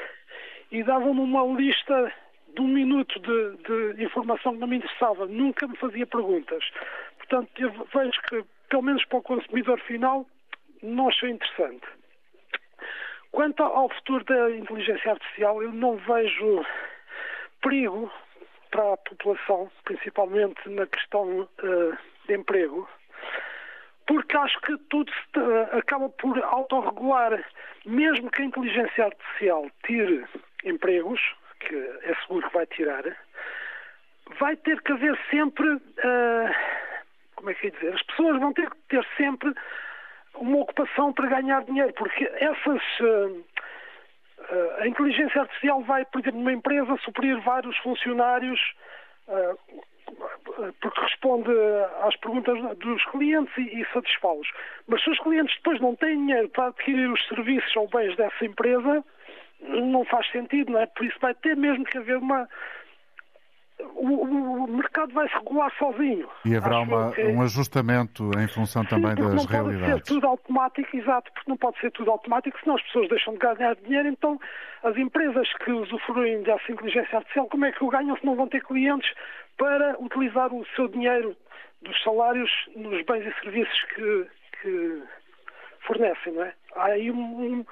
[0.72, 2.12] e dava-me uma lista
[2.54, 6.64] de um minuto de, de, informação que não me interessava, nunca me fazia perguntas.
[7.18, 10.26] Portanto, eu vejo que, pelo menos para o consumidor final,
[10.82, 11.86] não achei interessante.
[13.30, 16.64] Quanto ao futuro da inteligência artificial, eu não vejo
[17.62, 18.10] perigo
[18.70, 22.88] para a população, principalmente na questão uh, de emprego,
[24.06, 27.44] porque acho que tudo se, uh, acaba por autorregular,
[27.84, 30.24] mesmo que a inteligência artificial tire
[30.64, 31.20] empregos,
[31.60, 33.04] que é seguro que vai tirar,
[34.38, 36.50] vai ter que haver sempre, uh,
[37.36, 39.52] como é que é dizer, as pessoas vão ter que ter sempre
[40.34, 42.82] uma ocupação para ganhar dinheiro, porque essas.
[43.00, 43.44] Uh,
[44.78, 48.58] a inteligência artificial vai, por exemplo, numa empresa suprir vários funcionários
[50.80, 51.50] porque responde
[52.02, 54.48] às perguntas dos clientes e, e satisfá-los.
[54.86, 58.44] Mas se os clientes depois não têm dinheiro para adquirir os serviços ou bens dessa
[58.44, 59.04] empresa,
[59.62, 60.86] não faz sentido, não é?
[60.86, 62.48] Por isso vai ter mesmo que haver uma.
[63.94, 66.28] O, o mercado vai se regular sozinho.
[66.44, 67.22] E haverá uma, que...
[67.22, 69.80] um ajustamento em função Sim, também das não realidades.
[69.80, 73.08] Não pode ser tudo automático, exato, porque não pode ser tudo automático, senão as pessoas
[73.08, 74.08] deixam de ganhar dinheiro.
[74.08, 74.38] Então,
[74.82, 78.48] as empresas que usufruem dessa inteligência artificial, como é que o ganham se não vão
[78.48, 79.10] ter clientes
[79.56, 81.34] para utilizar o seu dinheiro
[81.82, 84.26] dos salários nos bens e serviços que,
[84.60, 85.02] que
[85.86, 86.52] fornecem, não é?
[86.76, 87.66] Há aí um, um,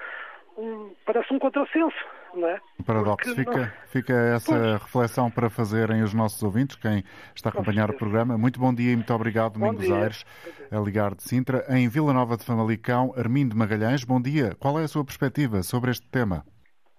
[1.04, 1.96] parece um contrassenso,
[2.34, 2.60] não é?
[2.80, 3.34] Um paradoxo.
[3.34, 3.72] Fica, não...
[3.86, 4.82] fica essa pois.
[4.82, 8.36] reflexão para fazerem os nossos ouvintes, quem está a acompanhar o programa.
[8.36, 10.24] Muito bom dia e muito obrigado, Domingos Aires,
[10.70, 11.64] a ligar de Sintra.
[11.68, 14.54] Em Vila Nova de Famalicão, Armindo Magalhães, bom dia.
[14.58, 16.44] Qual é a sua perspectiva sobre este tema?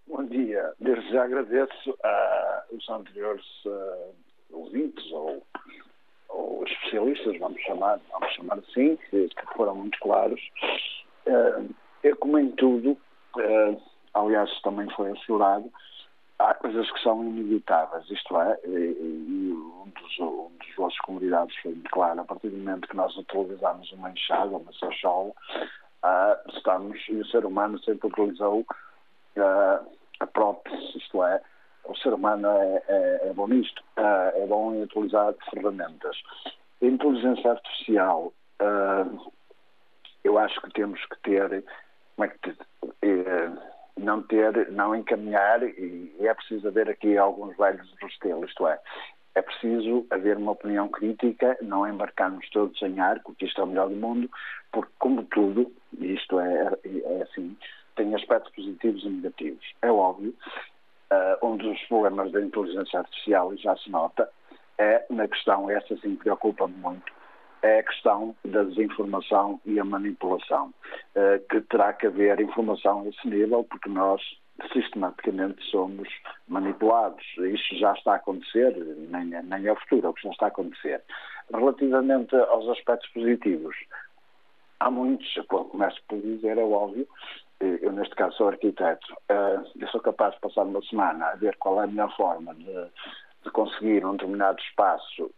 [0.08, 0.74] Bom dia.
[0.80, 1.98] Desde já agradeço
[2.72, 4.16] aos anteriores uh,
[4.52, 5.46] ouvintes ou,
[6.30, 10.40] ou especialistas, vamos chamar, vamos chamar assim, que, que foram muito claros.
[11.28, 11.70] Uh,
[12.04, 12.98] eu, como em tudo,
[13.38, 13.82] uh,
[14.14, 15.72] aliás também foi aflorado,
[16.40, 21.56] há coisas que são inevitáveis, isto é, e, e um, dos, um dos vossos convidados
[21.58, 25.32] foi muito claro, a partir do momento que nós utilizamos uma enxada, uma sachola,
[26.04, 31.42] uh, estamos, e o ser humano sempre utilizou uh, a prótese, isto é,
[31.86, 36.16] o ser humano é, é, é bom nisto, uh, é bom em utilizar ferramentas.
[36.82, 38.32] A inteligência artificial,
[40.24, 41.64] eu acho que temos que ter
[42.20, 42.54] como é que
[43.02, 43.50] eh,
[43.98, 48.78] não ter, não encaminhar, e, é preciso haver aqui alguns velhos do isto é,
[49.36, 53.68] é preciso haver uma opinião crítica, não embarcarmos todos em arco, que isto é o
[53.68, 54.30] melhor do mundo,
[54.70, 57.56] porque, como tudo, isto é, é assim,
[57.96, 59.74] tem aspectos positivos e negativos.
[59.82, 60.36] É óbvio,
[61.14, 64.30] uh, um dos problemas da inteligência artificial, e já se nota,
[64.78, 67.14] é na questão, essa sim preocupa-me muito,
[67.62, 70.74] é a questão da desinformação e a manipulação,
[71.16, 74.22] eh, que terá que haver informação a esse nível, porque nós
[74.74, 76.08] sistematicamente somos
[76.48, 77.24] manipulados.
[77.38, 78.76] Isso já está a acontecer,
[79.10, 81.02] nem, nem é o futuro, é o que já está a acontecer.
[81.54, 83.76] Relativamente aos aspectos positivos,
[84.80, 87.08] há muitos, começo por dizer, é óbvio,
[87.60, 91.58] eu neste caso sou arquiteto, eh, eu sou capaz de passar uma semana a ver
[91.58, 92.88] qual é a melhor forma de,
[93.44, 95.30] de conseguir um determinado espaço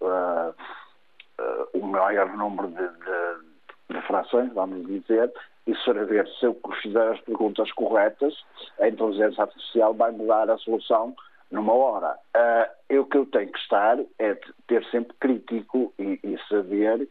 [1.74, 5.32] o maior número de, de, de, frações, vamos dizer,
[5.68, 8.34] e saber se eu fizer as perguntas corretas,
[8.80, 11.16] a inteligência artificial vai me dar a solução
[11.52, 12.18] numa hora.
[12.36, 17.08] Uh, o que eu tenho que estar é ter sempre crítico e, e saber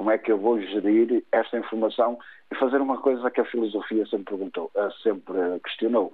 [0.00, 2.18] como é que eu vou gerir esta informação
[2.50, 6.10] e fazer uma coisa que a filosofia sempre perguntou, eh, sempre questionou.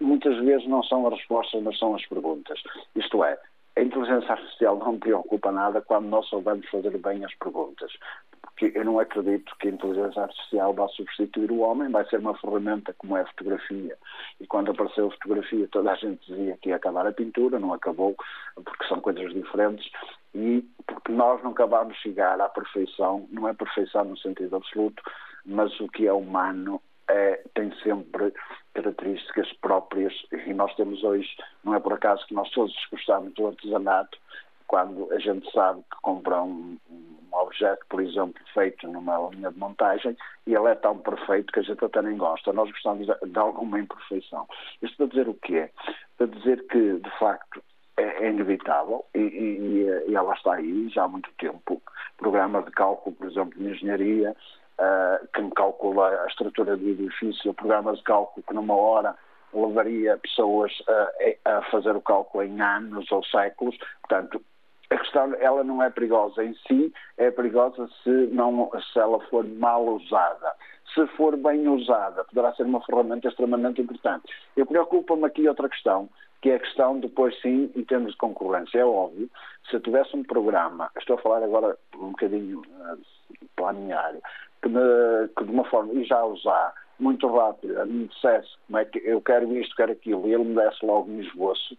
[0.00, 2.58] Muitas vezes não são as respostas, mas são as perguntas.
[2.94, 3.38] Isto é,
[3.76, 7.92] a inteligência artificial não me preocupa nada quando nós soubermos fazer bem as perguntas.
[8.40, 12.36] Porque eu não acredito que a inteligência artificial vá substituir o homem, vai ser uma
[12.38, 13.96] ferramenta como é a fotografia.
[14.40, 17.74] E quando apareceu a fotografia, toda a gente dizia que ia acabar a pintura, não
[17.74, 18.16] acabou,
[18.54, 19.90] porque são coisas diferentes
[20.34, 25.02] e porque nós nunca vamos chegar à perfeição, não é perfeição no sentido absoluto,
[25.44, 28.32] mas o que é humano é, tem sempre
[28.74, 31.28] características próprias e nós temos hoje,
[31.64, 34.18] não é por acaso que nós todos gostamos do artesanato,
[34.66, 39.58] quando a gente sabe que compra um, um objeto, por exemplo, feito numa linha de
[39.58, 40.16] montagem
[40.46, 42.52] e ele é tão perfeito que a gente até nem gosta.
[42.52, 44.46] Nós gostamos de, de alguma imperfeição.
[44.82, 45.70] Isto para dizer o quê?
[46.16, 47.62] Para dizer que, de facto,
[47.96, 51.80] é, é inevitável e, e, e, ela está aí já há muito tempo.
[52.16, 54.36] Programas de cálculo, por exemplo, de engenharia,
[54.78, 59.14] uh, que me calcula a estrutura do edifício, programas de cálculo que numa hora
[59.52, 63.76] levaria pessoas uh, a fazer o cálculo em anos ou séculos.
[64.02, 64.42] Portanto,
[64.90, 69.44] a questão ela não é perigosa em si, é perigosa se, não, se ela for
[69.44, 70.52] mal usada.
[70.94, 74.32] Se for bem usada, poderá ser uma ferramenta extremamente importante.
[74.56, 76.08] Eu preocupa-me aqui outra questão,
[76.40, 78.78] que é a questão depois sim, em termos de concorrência.
[78.78, 79.28] É óbvio,
[79.68, 84.20] se eu tivesse um programa, estou a falar agora um bocadinho uh, minha área,
[84.62, 88.84] que, me, que de uma forma, e já usar, muito rápido, me dissesse como é
[88.84, 91.76] que eu quero isto, quero aquilo, e ele me desse logo um esboço,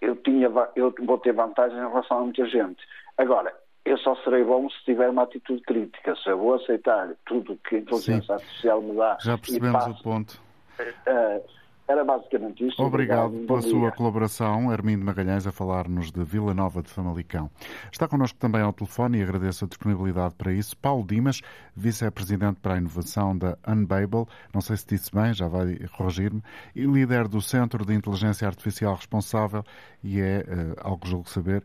[0.00, 2.82] eu, tinha, eu vou ter vantagem em relação a muita gente.
[3.18, 6.14] Agora, eu só serei bom se tiver uma atitude crítica.
[6.16, 9.16] Se eu vou aceitar tudo o que a inteligência artificial me dá.
[9.20, 10.42] Já percebemos passo, o ponto.
[10.80, 11.42] Uh,
[11.88, 12.82] era basicamente isto.
[12.82, 17.50] Obrigado, Obrigado pela sua colaboração, Armindo Magalhães, a falar-nos de Vila Nova de Famalicão.
[17.92, 20.76] Está connosco também ao telefone e agradeço a disponibilidade para isso.
[20.76, 21.40] Paulo Dimas,
[21.76, 26.42] vice-presidente para a inovação da Unbabel, não sei se disse bem, já vai corrigir-me,
[26.74, 29.64] e líder do Centro de Inteligência Artificial responsável
[30.02, 31.62] e é, uh, algo julgo saber,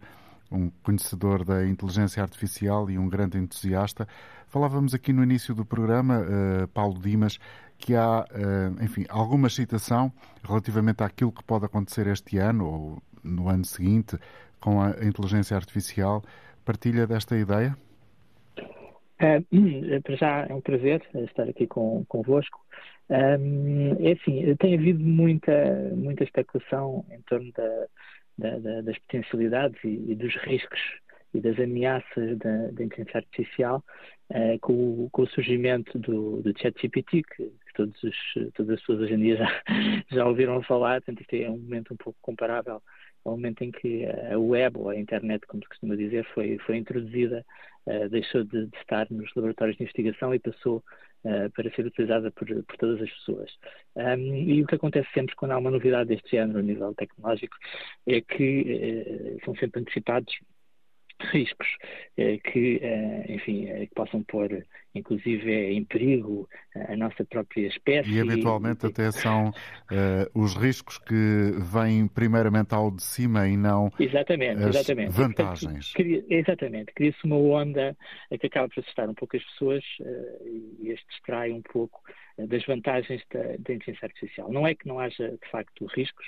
[0.51, 4.07] um conhecedor da inteligência artificial e um grande entusiasta.
[4.47, 7.39] Falávamos aqui no início do programa, uh, Paulo Dimas,
[7.81, 10.13] que há, uh, enfim, alguma excitação
[10.43, 14.17] relativamente àquilo que pode acontecer este ano ou no ano seguinte
[14.59, 16.23] com a inteligência artificial.
[16.63, 17.75] Partilha desta ideia?
[19.19, 22.59] Uh, para já é um prazer estar aqui com, convosco.
[23.09, 25.51] É assim, tem havido muita,
[25.97, 27.85] muita especulação em torno da,
[28.37, 30.79] da, da, das potencialidades e, e, dos riscos
[31.33, 33.83] e das ameaças da, inteligência artificial
[34.61, 39.19] com, com, o surgimento do, do ChatGPT, que todos os, todas as pessoas hoje em
[39.19, 39.63] dia já,
[40.11, 42.81] já ouviram falar, portanto isto é um momento um pouco comparável
[43.23, 46.77] ao momento em que a web, ou a internet, como se costuma dizer, foi, foi
[46.77, 47.45] introduzida,
[47.85, 50.83] uh, deixou de, de, estar nos laboratórios de investigação e passou
[51.23, 53.51] Uh, para ser utilizada por, por todas as pessoas.
[53.95, 57.55] Um, e o que acontece sempre quando há uma novidade deste género a nível tecnológico
[58.07, 60.33] é que uh, são sempre antecipados
[61.31, 61.67] riscos
[62.17, 66.47] eh, que, eh, enfim, eh, que possam pôr, inclusive, em perigo
[66.89, 68.11] a nossa própria espécie.
[68.11, 73.91] E habitualmente até são uh, os riscos que vêm primeiramente ao de cima e não
[73.99, 75.11] exatamente, as exatamente.
[75.11, 75.93] vantagens.
[75.93, 76.93] Portanto, exatamente.
[76.93, 77.95] Cria-se uma onda
[78.39, 82.01] que acaba por assustar um pouco as pessoas uh, e este distrai um pouco
[82.37, 84.51] das vantagens da, da inteligência artificial.
[84.51, 86.25] Não é que não haja, de facto, riscos,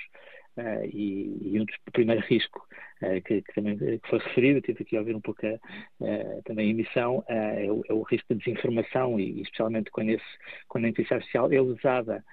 [0.56, 2.64] Uh, e, e, um dos, o primeiro risco
[3.02, 6.42] uh, que, que, também que foi referido, tive aqui a ouvir um pouco a, uh,
[6.44, 10.24] também a emissão, é o, é, o, risco de desinformação e, especialmente quando, esse,
[10.68, 12.24] quando a inteligência artificial é usada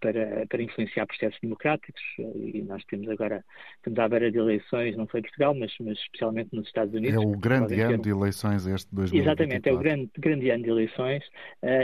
[0.00, 3.44] para, para influenciar processos democráticos e nós temos agora,
[3.76, 7.22] estamos à beira de eleições, não foi em Portugal, mas, mas especialmente nos Estados Unidos.
[7.22, 8.00] É o grande ano um...
[8.00, 9.20] de eleições este 2024.
[9.20, 11.22] Exatamente, é o grande, grande ano de eleições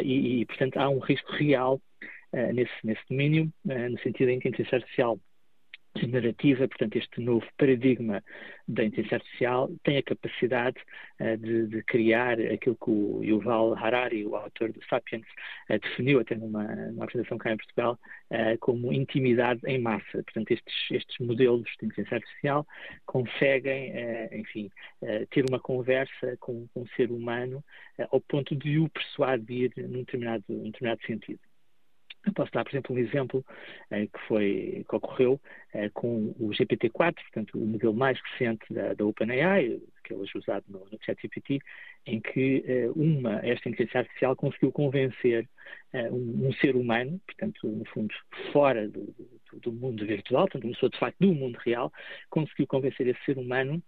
[0.02, 1.78] e, e, portanto, há um risco real
[2.54, 5.20] nesse, nesse domínio, no sentido em que a inteligência artificial
[5.98, 8.22] generativa, portanto, este novo paradigma
[8.66, 10.76] da inteligência artificial tem a capacidade
[11.20, 15.26] uh, de, de, criar aquilo que o Yuval Harari, o autor do Sapiens,
[15.70, 17.98] uh, definiu até numa, numa apresentação cá em Portugal,
[18.30, 20.22] uh, como intimidade em massa.
[20.24, 22.66] Portanto, estes, estes modelos de inteligência artificial
[23.06, 23.92] conseguem,
[24.32, 24.70] enfim,
[25.30, 27.62] ter uma conversa com, com um ser humano
[28.10, 31.40] ao ponto de o persuadir num determinado, num determinado sentido.
[32.34, 33.44] Posso dar, por exemplo, um exemplo
[33.90, 35.40] eh, que, foi, que ocorreu
[35.74, 40.38] eh, com o GPT-4, portanto, o modelo mais recente da, da OpenAI, que é hoje
[40.38, 41.58] usado no, no ChatGPT,
[42.06, 45.48] em que eh, uma, esta inteligência artificial conseguiu convencer
[45.92, 48.14] eh, um, um, ser humano, portanto, no fundo,
[48.52, 49.14] fora do,
[49.52, 51.92] do, do mundo virtual, portanto, uma pessoa de facto do mundo real,
[52.30, 53.82] conseguiu convencer esse ser humano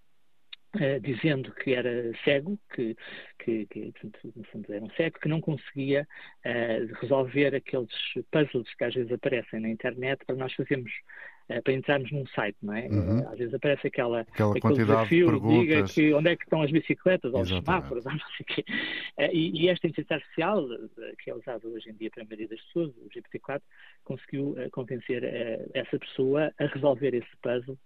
[0.75, 2.97] Uh, dizendo que era cego, que,
[3.39, 6.05] que, que portanto, no fundo era um cego, que não conseguia
[6.45, 7.93] uh, resolver aqueles
[8.33, 10.91] puzzles que às vezes aparecem na internet para nós fazermos,
[11.49, 12.89] uh, para entrarmos num site, não é?
[12.89, 13.29] Uhum.
[13.29, 16.73] às vezes aparece aquela, aquela aquele desafio, de diga que onde é que estão as
[16.73, 18.65] bicicletas ou os semáforos, não sei o quê.
[19.33, 20.67] E, e, esta inteligência artificial,
[21.23, 23.63] que é usada hoje em dia para a maioria das pessoas, o GPT-4,
[24.03, 25.23] conseguiu convencer
[25.73, 27.79] essa pessoa a resolver esse puzzle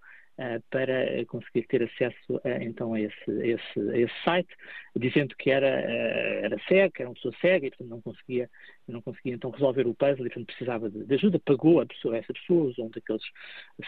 [0.71, 4.49] para conseguir ter acesso a, então a esse, esse, a esse site,
[4.97, 8.51] dizendo que era, uh, era cego, que era uma pessoa cega e portanto não conseguia,
[8.87, 12.17] não conseguia então resolver o puzzle e portanto precisava de, de ajuda, pagou a pessoa,
[12.17, 13.25] essa pessoa, usou um daqueles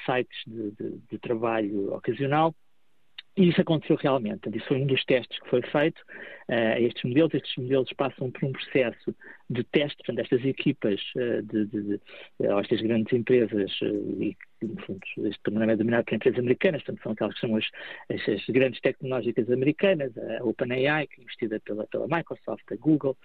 [0.05, 2.55] sites de, de, de trabalho ocasional
[3.37, 4.49] e isso aconteceu realmente.
[4.55, 5.99] Isso foi um dos testes que foi feito
[6.49, 7.33] uh, a estes modelos.
[7.33, 9.15] Estes modelos passam por um processo
[9.49, 12.01] de teste, portanto, estas equipas uh, de, de, de,
[12.41, 17.35] ou estas grandes empresas, uh, este panorama é dominado por empresas americanas, portanto, são aquelas
[17.35, 17.65] que são as,
[18.09, 23.17] as, as grandes tecnológicas americanas, a OpenAI, que é investida pela, pela Microsoft, a Google,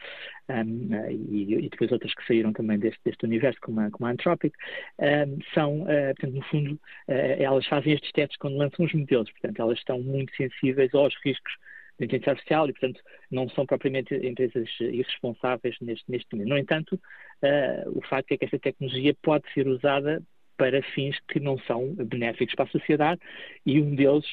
[0.49, 4.11] um, e, e, depois outras que saíram também deste, deste universo, como a, como a
[4.11, 4.55] Anthropic,
[4.99, 9.77] um, são, portanto, no fundo, elas fazem estes testes quando lançam os modelos, portanto, elas
[9.77, 11.53] estão muito sensíveis aos riscos
[11.97, 16.49] da inteligência artificial e, portanto, não são propriamente empresas irresponsáveis neste, neste momento.
[16.49, 20.21] No entanto, uh, o facto é que esta tecnologia pode ser usada
[20.57, 23.21] para fins que não são benéficos para a sociedade
[23.65, 24.25] e um deles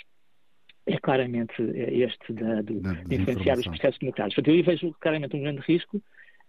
[0.87, 4.35] é claramente este da, do, de influenciar os processos democráticos.
[4.35, 6.03] Portanto, eu vejo claramente um grande risco,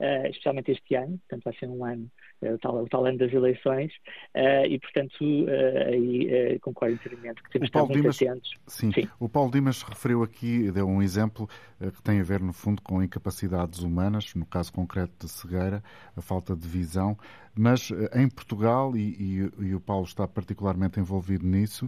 [0.03, 2.11] uh, especialmente este ano, portanto vai ser um ano
[2.43, 3.91] é o tal, o tal ano das eleições,
[4.35, 8.51] uh, e portanto uh, aí uh, concordo inteiramente que temos que estar muito Dimas, atentos.
[8.67, 8.91] Sim.
[8.91, 9.07] sim.
[9.19, 11.47] o Paulo Dimas referiu aqui, deu um exemplo
[11.79, 15.83] que tem a ver no fundo com incapacidades humanas, no caso concreto de cegueira,
[16.15, 17.17] a falta de visão,
[17.57, 21.87] mas em Portugal, e, e, e, o Paulo está particularmente envolvido nisso,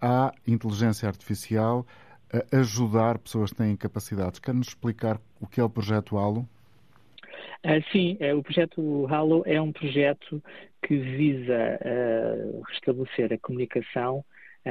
[0.00, 1.86] há inteligência artificial
[2.30, 4.38] a ajudar pessoas que têm incapacidades.
[4.38, 6.46] Quer-nos explicar o que é o projeto Halo?
[7.64, 10.42] Uh, sim, uh, o projeto Halo é um projeto
[10.86, 14.24] que visa uh, restabelecer a comunicação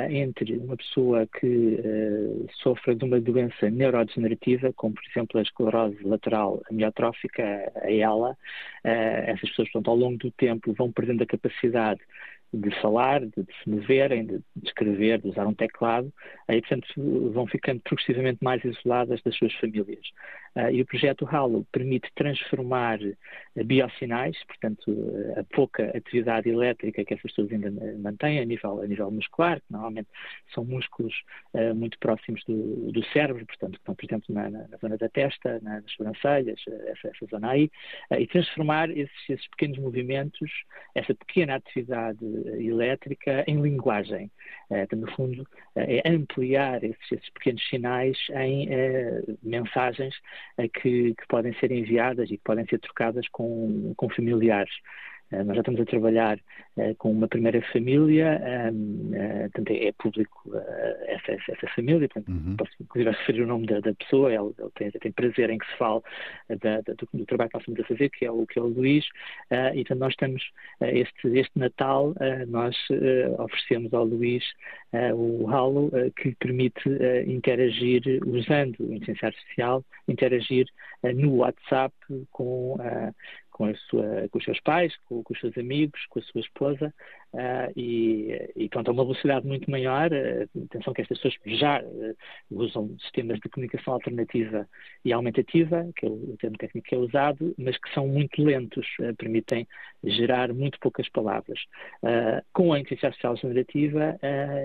[0.09, 1.79] entre uma pessoa que
[2.61, 8.35] sofre de uma doença neurodegenerativa, como por exemplo a esclerose lateral amiotrófica, a ELA.
[8.83, 12.01] essas pessoas, portanto, ao longo do tempo vão perdendo a capacidade
[12.55, 16.11] de falar, de, de, se moverem, de, de escrever, de usar um teclado,
[16.47, 20.05] aí, portanto, vão ficando progressivamente mais isoladas das suas famílias.
[20.55, 27.03] Uh, e o projeto Halo permite transformar uh, biosinais, portanto, uh, a pouca atividade elétrica
[27.03, 30.07] que essas pessoas ainda mantêm a nível, a nível muscular, que normalmente
[30.53, 31.13] são músculos
[31.75, 35.09] muito próximos do, do, cérebro, portanto, que estão, por exemplo, na, na, na zona da
[35.09, 37.69] testa, na, nas sobrancelhas, essa, essa, zona aí,
[38.17, 40.51] e transformar esses, esses pequenos movimentos,
[40.93, 42.23] essa pequena atividade
[42.59, 44.31] elétrica em linguagem.
[44.69, 48.67] Uh, no fundo, é ampliar esses, esses, pequenos sinais em
[49.43, 50.15] mensagens
[50.81, 54.73] que, que, podem ser enviadas e que podem ser trocadas com, com familiares.
[55.31, 56.37] Uh, nós já estamos a trabalhar
[56.77, 60.51] uh, com uma primeira família, uh, portanto é, é público
[61.07, 62.55] essa, essa, família, portanto, uhum.
[62.55, 65.65] posso inclusive referir o nome da, da pessoa, ele, ele tem, tem, prazer em que
[65.65, 66.01] se fale
[66.61, 68.61] da, da, do, do, trabalho que nós estamos a fazer, que é o, que é
[68.61, 69.05] o Luís,
[69.73, 70.51] e portanto nós estamos,
[70.81, 72.13] este, este Natal,
[72.47, 72.75] nós
[73.39, 74.43] oferecemos ao Luís
[75.13, 76.81] o Halo, que permite
[77.27, 80.67] interagir usando a inteligência artificial, interagir
[81.15, 81.93] no WhatsApp
[82.31, 82.77] com
[83.55, 86.93] com, sua, com, os seus pais, com, com, os seus amigos, com a sua esposa,
[87.33, 90.11] uh, e, e pronto, a uma velocidade muito maior.
[90.11, 92.17] Uh, atenção que estas pessoas já uh,
[92.51, 94.67] usam sistemas de comunicação alternativa
[95.05, 98.43] e aumentativa, que é o, o termo técnico que é usado, mas que são muito
[98.43, 98.85] lentos,
[99.17, 99.65] permitem
[100.03, 101.59] gerar muito poucas palavras.
[102.51, 104.19] com a inteligência artificial generativa,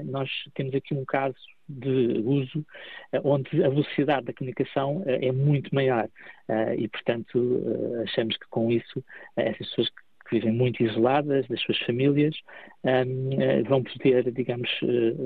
[0.04, 1.36] nós temos aqui um caso
[1.70, 2.64] de uso,
[3.12, 6.08] eh, onde a velocidade da comunicação eh, é muito maior.
[6.48, 7.62] Eh, e, portanto,
[8.04, 9.04] achamos que com isso
[9.36, 12.36] essas pessoas que vivem muito isoladas das suas famílias,
[12.84, 14.70] um, vão poder, digamos,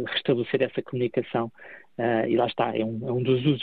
[0.07, 1.53] restabelecer essa comunicação
[1.97, 3.63] Uh, e lá está, é um, é um dos usos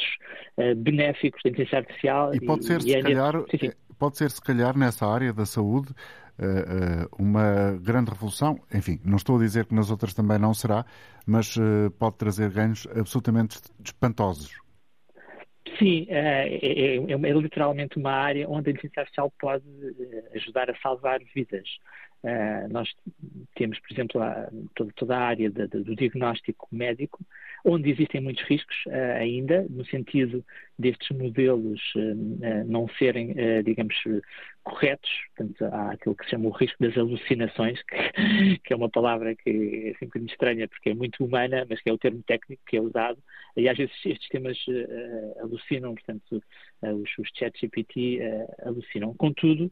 [0.57, 2.33] uh, benéficos da inteligência artificial.
[2.33, 3.71] E pode ser, e, se, é calhar, sim.
[4.01, 8.59] Pode ser, se calhar, nessa área da saúde, uh, uma grande revolução.
[8.73, 10.83] Enfim, não estou a dizer que nas outras também não será,
[11.23, 11.55] mas
[11.99, 14.59] pode trazer ganhos absolutamente espantosos.
[15.77, 19.63] Sim, é, é, é, literalmente uma área onde a inteligência artificial pode
[20.33, 21.69] ajudar a salvar vidas.
[22.69, 22.87] Nós
[23.55, 24.21] temos, por exemplo,
[24.95, 27.19] toda, a área do diagnóstico médico,
[27.63, 28.75] onde existem muitos riscos
[29.19, 30.43] ainda, no sentido
[30.77, 33.95] destes modelos uh, não serem, digamos,
[34.63, 35.09] corretos.
[35.35, 39.35] Portanto, há aquilo que se chama o risco das alucinações, que, que é uma palavra
[39.35, 42.61] que é sempre muito estranha porque é muito humana, mas que é o termo técnico
[42.65, 43.17] que é usado.
[43.57, 44.57] E às vezes estes temas
[45.41, 46.41] alucinam, portanto,
[46.81, 48.19] os, os chat GPT
[48.63, 49.13] alucinam.
[49.15, 49.71] Contudo,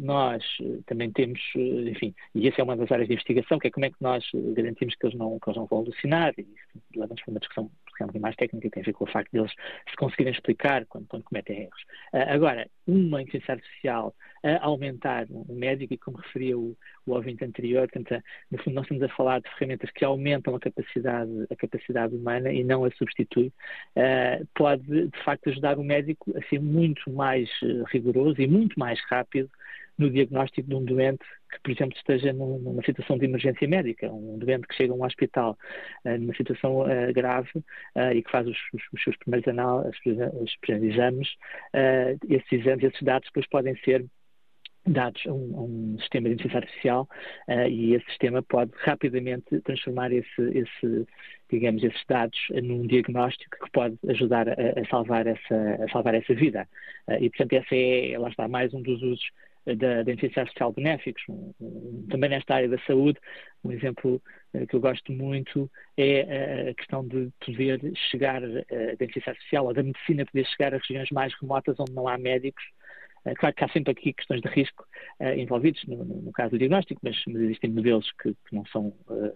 [0.00, 0.42] nós
[0.86, 3.90] também temos enfim, e essa é uma das áreas de investigação, que é como é
[3.90, 4.24] que nós
[4.54, 7.70] garantimos que eles não, que eles não vão alucinar, e isso leva-nos para uma discussão
[8.02, 9.52] é mais técnica, tem a ver com o facto de eles
[9.88, 11.82] se conseguirem explicar quando, quando cometem erros.
[12.12, 17.44] Uh, agora, uma inteligência artificial a aumentar um médico, e como referia o, o ouvinte
[17.44, 21.56] anterior, portanto, no fundo nós estamos a falar de ferramentas que aumentam a capacidade, a
[21.56, 23.52] capacidade humana e não a substitui,
[23.96, 27.50] uh, pode de facto ajudar o médico a ser muito mais
[27.92, 29.50] rigoroso e muito mais rápido
[29.98, 34.38] no diagnóstico de um doente que, por exemplo, esteja numa situação de emergência médica, um
[34.38, 35.56] doente que chega a um hospital
[36.04, 38.58] uh, numa situação uh, grave uh, e que faz os,
[39.02, 39.46] seus primeiros
[40.40, 41.28] os primeiros exames,
[42.28, 44.04] esses exames, esses dados depois podem ser
[44.86, 47.08] dados a um, um, sistema de inteligência artificial
[47.48, 51.06] uh, e esse sistema pode rapidamente transformar esse, esse,
[51.50, 56.34] digamos, esses dados num diagnóstico que pode ajudar a, a salvar, essa, a salvar essa
[56.34, 56.68] vida.
[57.08, 59.30] Uh, e, portanto, essa é, lá está, mais um dos usos
[59.74, 61.22] da, da inteligência artificial benéficos.
[61.28, 63.18] Um, um, também nesta área da saúde,
[63.64, 64.22] um exemplo
[64.54, 69.66] uh, que eu gosto muito é a questão de poder chegar, uh, da inteligência artificial
[69.66, 72.85] ou da medicina poder chegar a regiões mais remotas onde não há médicos eh,
[73.34, 74.86] claro que há sempre aqui questões de risco
[75.20, 78.88] uh, envolvidos no, no, caso do diagnóstico, mas, mas existem modelos que, que não são,
[79.08, 79.32] uh,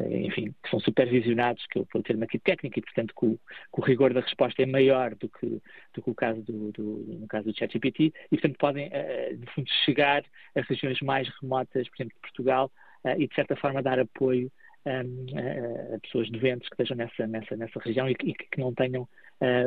[0.00, 3.80] enfim, que são supervisionados, que eu vou ter aqui técnico, e portanto que o, que
[3.80, 5.46] o, rigor da resposta é maior do que,
[5.94, 9.46] do que o caso do, do, no caso do ChatGPT, e portanto podem, uh, de
[9.52, 10.24] fundo, chegar
[10.56, 12.70] a regiões mais remotas, por exemplo, de Portugal,
[13.18, 14.48] e de certa forma dar apoio
[14.86, 18.60] um, a, a, pessoas doentes que estejam nessa, nessa, nessa região e que, e que
[18.60, 19.08] não tenham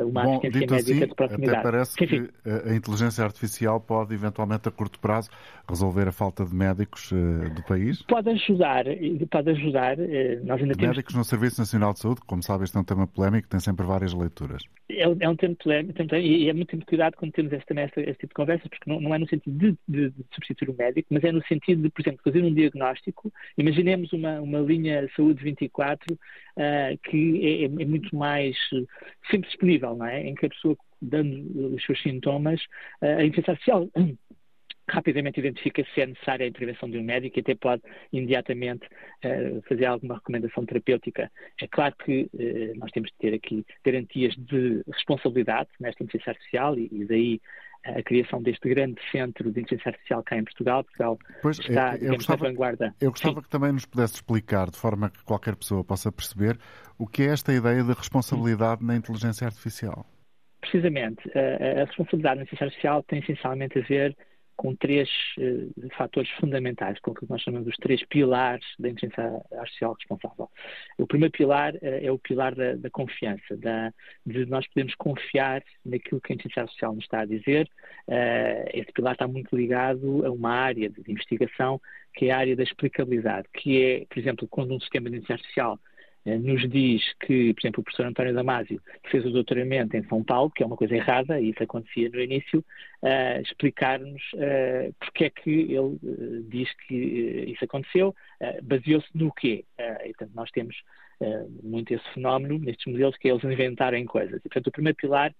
[0.04, 1.58] uma Bom, assistência médica assim, de proximidade.
[1.58, 2.26] Até parece sim, sim.
[2.26, 5.28] que a inteligência artificial pode, eventualmente, a curto prazo,
[5.68, 8.02] resolver a falta de médicos uh, do país?
[8.02, 8.84] Pode ajudar,
[9.30, 9.96] pode ajudar.
[10.44, 10.96] Nós ainda temos...
[10.96, 13.84] Médicos no Serviço Nacional de Saúde, como sabe, este é um tema polémico, tem sempre
[13.84, 14.62] várias leituras.
[14.88, 18.20] É, é um tema polémico, e é muito muito cuidado quando temos este, este, este
[18.20, 21.08] tipo de conversas, porque não, não é no sentido de, de, de, substituir o médico,
[21.10, 23.32] mas é no sentido de, por exemplo, fazer um diagnóstico.
[23.58, 26.18] Imaginemos uma, uma linha Saúde 24 uh,
[27.02, 28.56] que é, é, muito mais
[29.30, 30.22] sempre disponível, não é?
[30.22, 32.60] Em que a pessoa, dando os seus sintomas,
[33.02, 33.88] uh, a inteligência artificial
[34.88, 39.60] rapidamente identifica se é necessária a intervenção de um médico e até pode imediatamente uh,
[39.68, 41.30] fazer alguma recomendação terapêutica.
[41.60, 46.78] É claro que uh, nós temos de ter aqui garantias de responsabilidade nesta inteligência artificial
[46.78, 47.40] e daí
[47.94, 50.84] a criação deste grande centro de inteligência artificial cá em Portugal.
[50.84, 52.94] Portugal pois, está, eu, digamos, gostava, na vanguarda.
[53.00, 53.42] Eu gostava Sim.
[53.42, 56.58] que também nos pudesse explicar, de forma que qualquer pessoa possa perceber,
[56.98, 60.06] o que é esta ideia de responsabilidade na inteligência artificial.
[60.60, 61.22] Precisamente.
[61.36, 64.16] A, a responsabilidade na inteligência artificial tem essencialmente a ver
[64.56, 69.42] com três uh, fatores fundamentais, com o que nós chamamos os três pilares da inteligência
[69.52, 70.50] artificial responsável.
[70.98, 73.92] O primeiro pilar uh, é o pilar da, da confiança, da,
[74.24, 77.68] de nós podemos confiar naquilo que a inteligência artificial nos está a dizer.
[78.08, 81.80] Uh, esse pilar está muito ligado a uma área de investigação
[82.14, 85.34] que é a área da explicabilidade, que é, por exemplo, quando um sistema de inteligência
[85.34, 85.78] artificial
[86.26, 90.50] nos diz que, por exemplo, o professor António Damasio fez o doutoramento em São Paulo,
[90.50, 92.64] que é uma coisa errada, e isso acontecia no início,
[93.02, 96.94] uh, explicar-nos uh, porque é que ele uh, diz que
[97.48, 98.14] isso aconteceu,
[98.64, 99.64] baseou-se no quê?
[99.76, 100.76] portanto, nós temos
[101.62, 104.38] muito esse fenómeno nestes modelos, que é eles inventarem coisas.
[104.38, 105.32] E, portanto, o primeiro pilar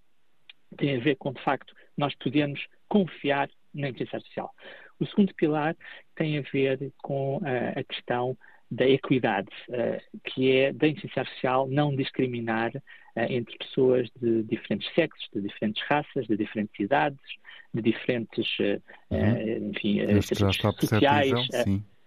[0.76, 4.50] tem a ver com, de facto, nós podemos confiar na inteligência artificial.
[4.98, 5.76] O segundo pilar
[6.14, 8.36] tem a ver com a questão
[8.70, 12.80] da equidade, uh, que é da inteligência artificial não discriminar uh,
[13.28, 17.20] entre pessoas de diferentes sexos, de diferentes raças, de diferentes idades,
[17.72, 19.70] de diferentes, uh, uhum.
[19.70, 20.00] enfim,
[20.80, 21.32] sociais.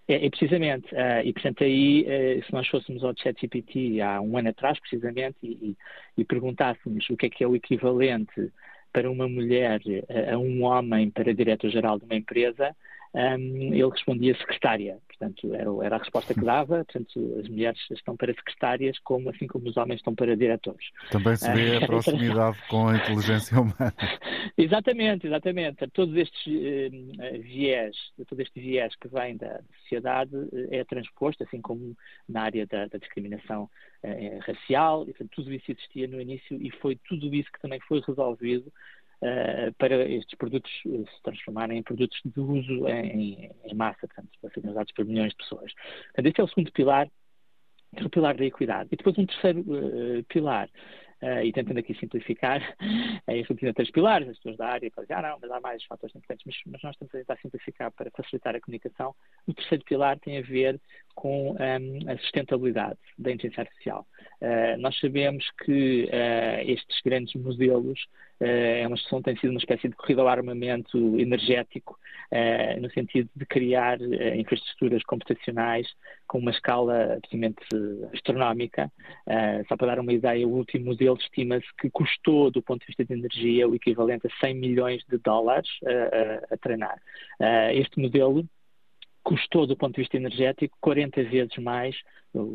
[0.08, 0.88] É, é, precisamente,
[1.24, 2.04] e portanto aí,
[2.44, 5.78] se nós fôssemos ao ChatGPT há um ano atrás, precisamente, e,
[6.18, 8.52] e, perguntássemos o que é que é o equivalente
[8.92, 9.80] para uma mulher
[10.34, 12.76] a um homem para diretor-geral de uma empresa,
[13.14, 15.00] um, ele respondia secretária.
[15.08, 16.86] Portanto, era, era, a resposta que dava.
[16.86, 20.86] Portanto, as mulheres estão para secretárias, como, assim como os homens estão para diretores.
[21.12, 23.94] Também se vê a proximidade com a inteligência humana.
[24.58, 25.88] exatamente, exatamente.
[25.90, 27.96] Todos estes uh, viés,
[28.28, 31.98] todo este viés que vem da sociedade uh, é transposto, assim como
[32.28, 33.70] na área da, da discriminação
[34.04, 35.04] uh, racial.
[35.04, 38.72] E, portanto, tudo isso existia no início e foi tudo isso que também foi resolvido
[39.22, 44.30] uh, para estes produtos eh, se transformarem em produtos de uso em, em massa, portanto,
[44.42, 45.74] para serem usados por milhões de pessoas.
[46.06, 47.08] Portanto, este é o segundo pilar,
[47.96, 48.90] que é o pilar da equidade.
[48.92, 50.70] E depois um terceiro uh, pilar,
[51.22, 52.62] Uh, e tentando aqui simplificar,
[53.28, 55.60] é isso tinha três pilares, as pessoas da área podem dizer, ah não, mas há
[55.60, 59.14] mais fatores importantes, mas, mas, nós estamos a tentar simplificar para facilitar a comunicação.
[59.46, 60.80] O terceiro pilar tem a ver
[61.16, 64.08] com um, a sustentabilidade da inteligência artificial.
[64.42, 68.00] Uh, nós sabemos que uh, estes grandes modelos
[68.40, 71.98] é uma solução tem sido uma espécie de corrida ao armamento energético,
[72.80, 74.00] no sentido de criar
[74.36, 75.88] infraestruturas computacionais
[76.28, 77.66] com uma escala absolutamente
[78.14, 78.92] astronómica.
[79.68, 83.04] Só para dar uma ideia, o último modelo estima-se que custou, do ponto de vista
[83.04, 86.98] de energia, o equivalente a 100 milhões de dólares a, a treinar.
[87.74, 88.46] Este modelo
[89.24, 91.96] custou, do ponto de vista energético, 40 vezes mais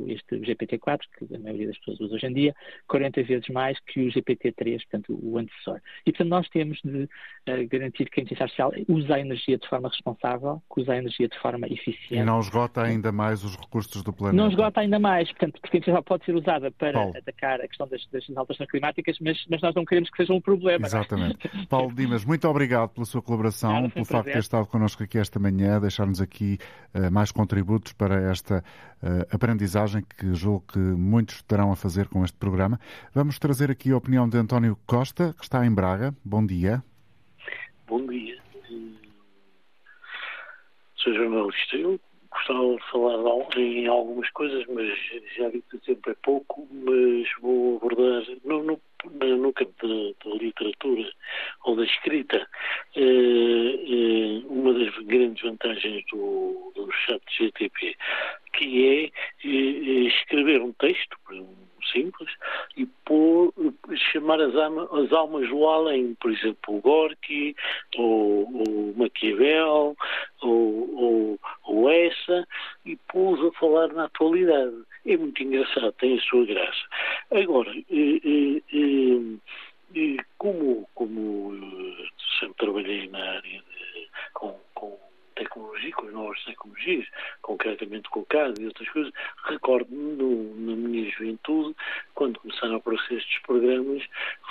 [0.08, 2.54] este GPT-4, que a maioria das pessoas usa hoje em dia,
[2.88, 5.80] 40 vezes mais que o GPT-3, portanto, o antecessor.
[6.06, 9.68] E, portanto, nós temos de uh, garantir que a inteligência artificial usa a energia de
[9.68, 12.14] forma responsável, que usa a energia de forma eficiente.
[12.14, 14.36] E não esgota ainda mais os recursos do planeta.
[14.36, 17.16] Não esgota ainda mais, portanto, porque a inteligência pode ser usada para Paulo.
[17.16, 20.40] atacar a questão das, das, alterações climáticas, mas, mas, nós não queremos que seja um
[20.40, 20.84] problema.
[20.84, 20.86] É?
[20.86, 21.66] Exatamente.
[21.68, 25.38] Paulo Dimas, muito obrigado pela sua colaboração, pelo facto de ter estado connosco aqui esta
[25.38, 26.58] manhã, deixar-nos aqui
[26.94, 28.62] uh, mais contributos para esta
[29.02, 29.63] uh, aprendizagem
[30.02, 32.78] que julgo que muitos estarão a fazer com este programa.
[33.14, 36.14] Vamos trazer aqui a opinião de António Costa, que está em Braga.
[36.24, 36.82] Bom dia.
[37.86, 38.38] Bom dia.
[40.96, 41.76] Sou jornalista.
[41.76, 42.00] Eu
[42.30, 44.88] gostava de falar em algumas coisas, mas
[45.36, 48.80] já vi que o tempo é pouco, mas vou abordar no, no,
[49.10, 51.10] no campo da, literatura
[51.64, 52.46] ou da escrita.
[52.96, 57.96] Eh, eh, uma das grandes vantagens do, do chat GTP
[58.52, 61.16] que é eh, escrever um texto,
[61.92, 62.30] simples,
[62.76, 63.52] e pôr,
[64.12, 67.54] chamar as, alma, as almas do além, por exemplo, o Gorky,
[67.96, 69.96] ou, o Maquiavel,
[70.42, 72.46] ou, ou, ou essa,
[72.84, 74.74] e pôs a falar na atualidade.
[75.06, 76.84] É muito engraçado, tem a sua graça.
[77.30, 81.52] Agora, eh, eh, como, como
[82.40, 84.98] sempre trabalhei na área de, com, com
[85.34, 87.06] tecnologia, com as novas tecnologias,
[87.42, 89.12] concretamente com o CAD e outras coisas,
[89.44, 90.16] recordo-me
[90.56, 91.74] na minha juventude,
[92.14, 94.02] quando começaram a aparecer estes programas,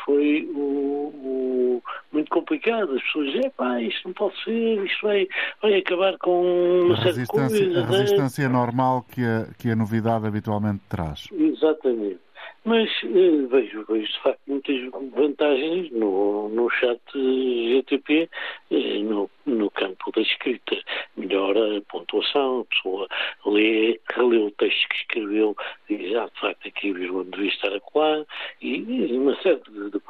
[0.05, 2.93] foi o, o, muito complicado.
[2.93, 5.27] As pessoas dizem, pá, isto não pode ser, isto vai,
[5.61, 8.49] vai acabar com uma a resistência, coisa, A resistência é?
[8.49, 11.27] normal que a, que a novidade habitualmente traz.
[11.31, 12.19] Exatamente.
[12.66, 18.30] Mas eh, vejo, vejo de facto muitas vantagens no, no chat GTP,
[18.72, 20.78] eh, no, no campo da escrita.
[21.18, 23.07] Melhora a pontuação, a pessoa
[23.45, 25.55] lê, relê o texto que escreveu,
[25.89, 28.26] diz, ah, de facto, aqui a vírgula devia estar a colar,
[28.61, 30.01] e, e uma série de, de.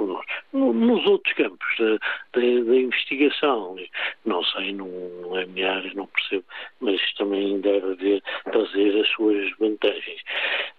[0.53, 1.97] No, nos outros campos da,
[2.33, 3.75] da, da, investigação,
[4.25, 4.87] não sei, não,
[5.21, 6.45] não é minha área, não percebo,
[6.79, 10.21] mas também deve haver, trazer as suas vantagens.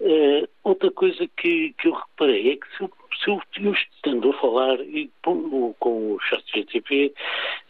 [0.00, 2.84] Uh, outra coisa que, que eu reparei é que se
[3.22, 7.14] se eu, estando a falar e, com, com o chat GTP,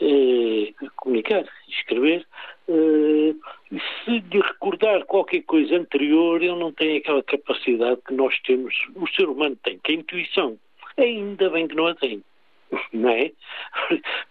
[0.00, 2.26] eh, comunicar, escrever,
[2.68, 3.34] eh,
[4.04, 9.06] se lhe recordar qualquer coisa anterior, ele não tem aquela capacidade que nós temos, o
[9.08, 10.58] ser humano tem, que é a intuição.
[10.96, 12.22] Ainda bem que não a tem
[12.92, 13.30] não é?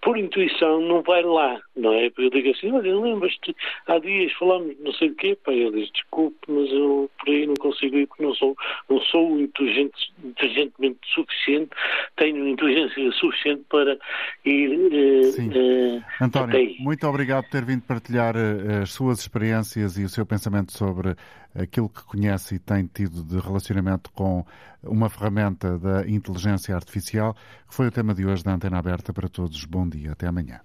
[0.02, 2.12] Por intuição não vai lá, não é?
[2.18, 3.56] Eu digo assim, olha, lembras-te,
[3.88, 7.46] há dias falámos não sei o quê, pá, ele diz, desculpe, mas eu por aí
[7.46, 8.56] não consigo ir porque não sou,
[8.90, 11.70] não sou inteligente, inteligentemente suficiente,
[12.16, 13.98] tenho inteligência suficiente para
[14.46, 15.50] ir eh, Sim.
[15.54, 20.26] Eh, António, muito obrigado por ter vindo partilhar eh, as suas experiências e o seu
[20.26, 21.16] pensamento sobre
[21.56, 24.46] aquilo que conhece e tem tido de relacionamento com
[24.82, 27.34] uma ferramenta da inteligência artificial,
[27.68, 29.64] que foi o tema de hoje da Antena Aberta para todos.
[29.66, 30.60] Bom dia, até amanhã.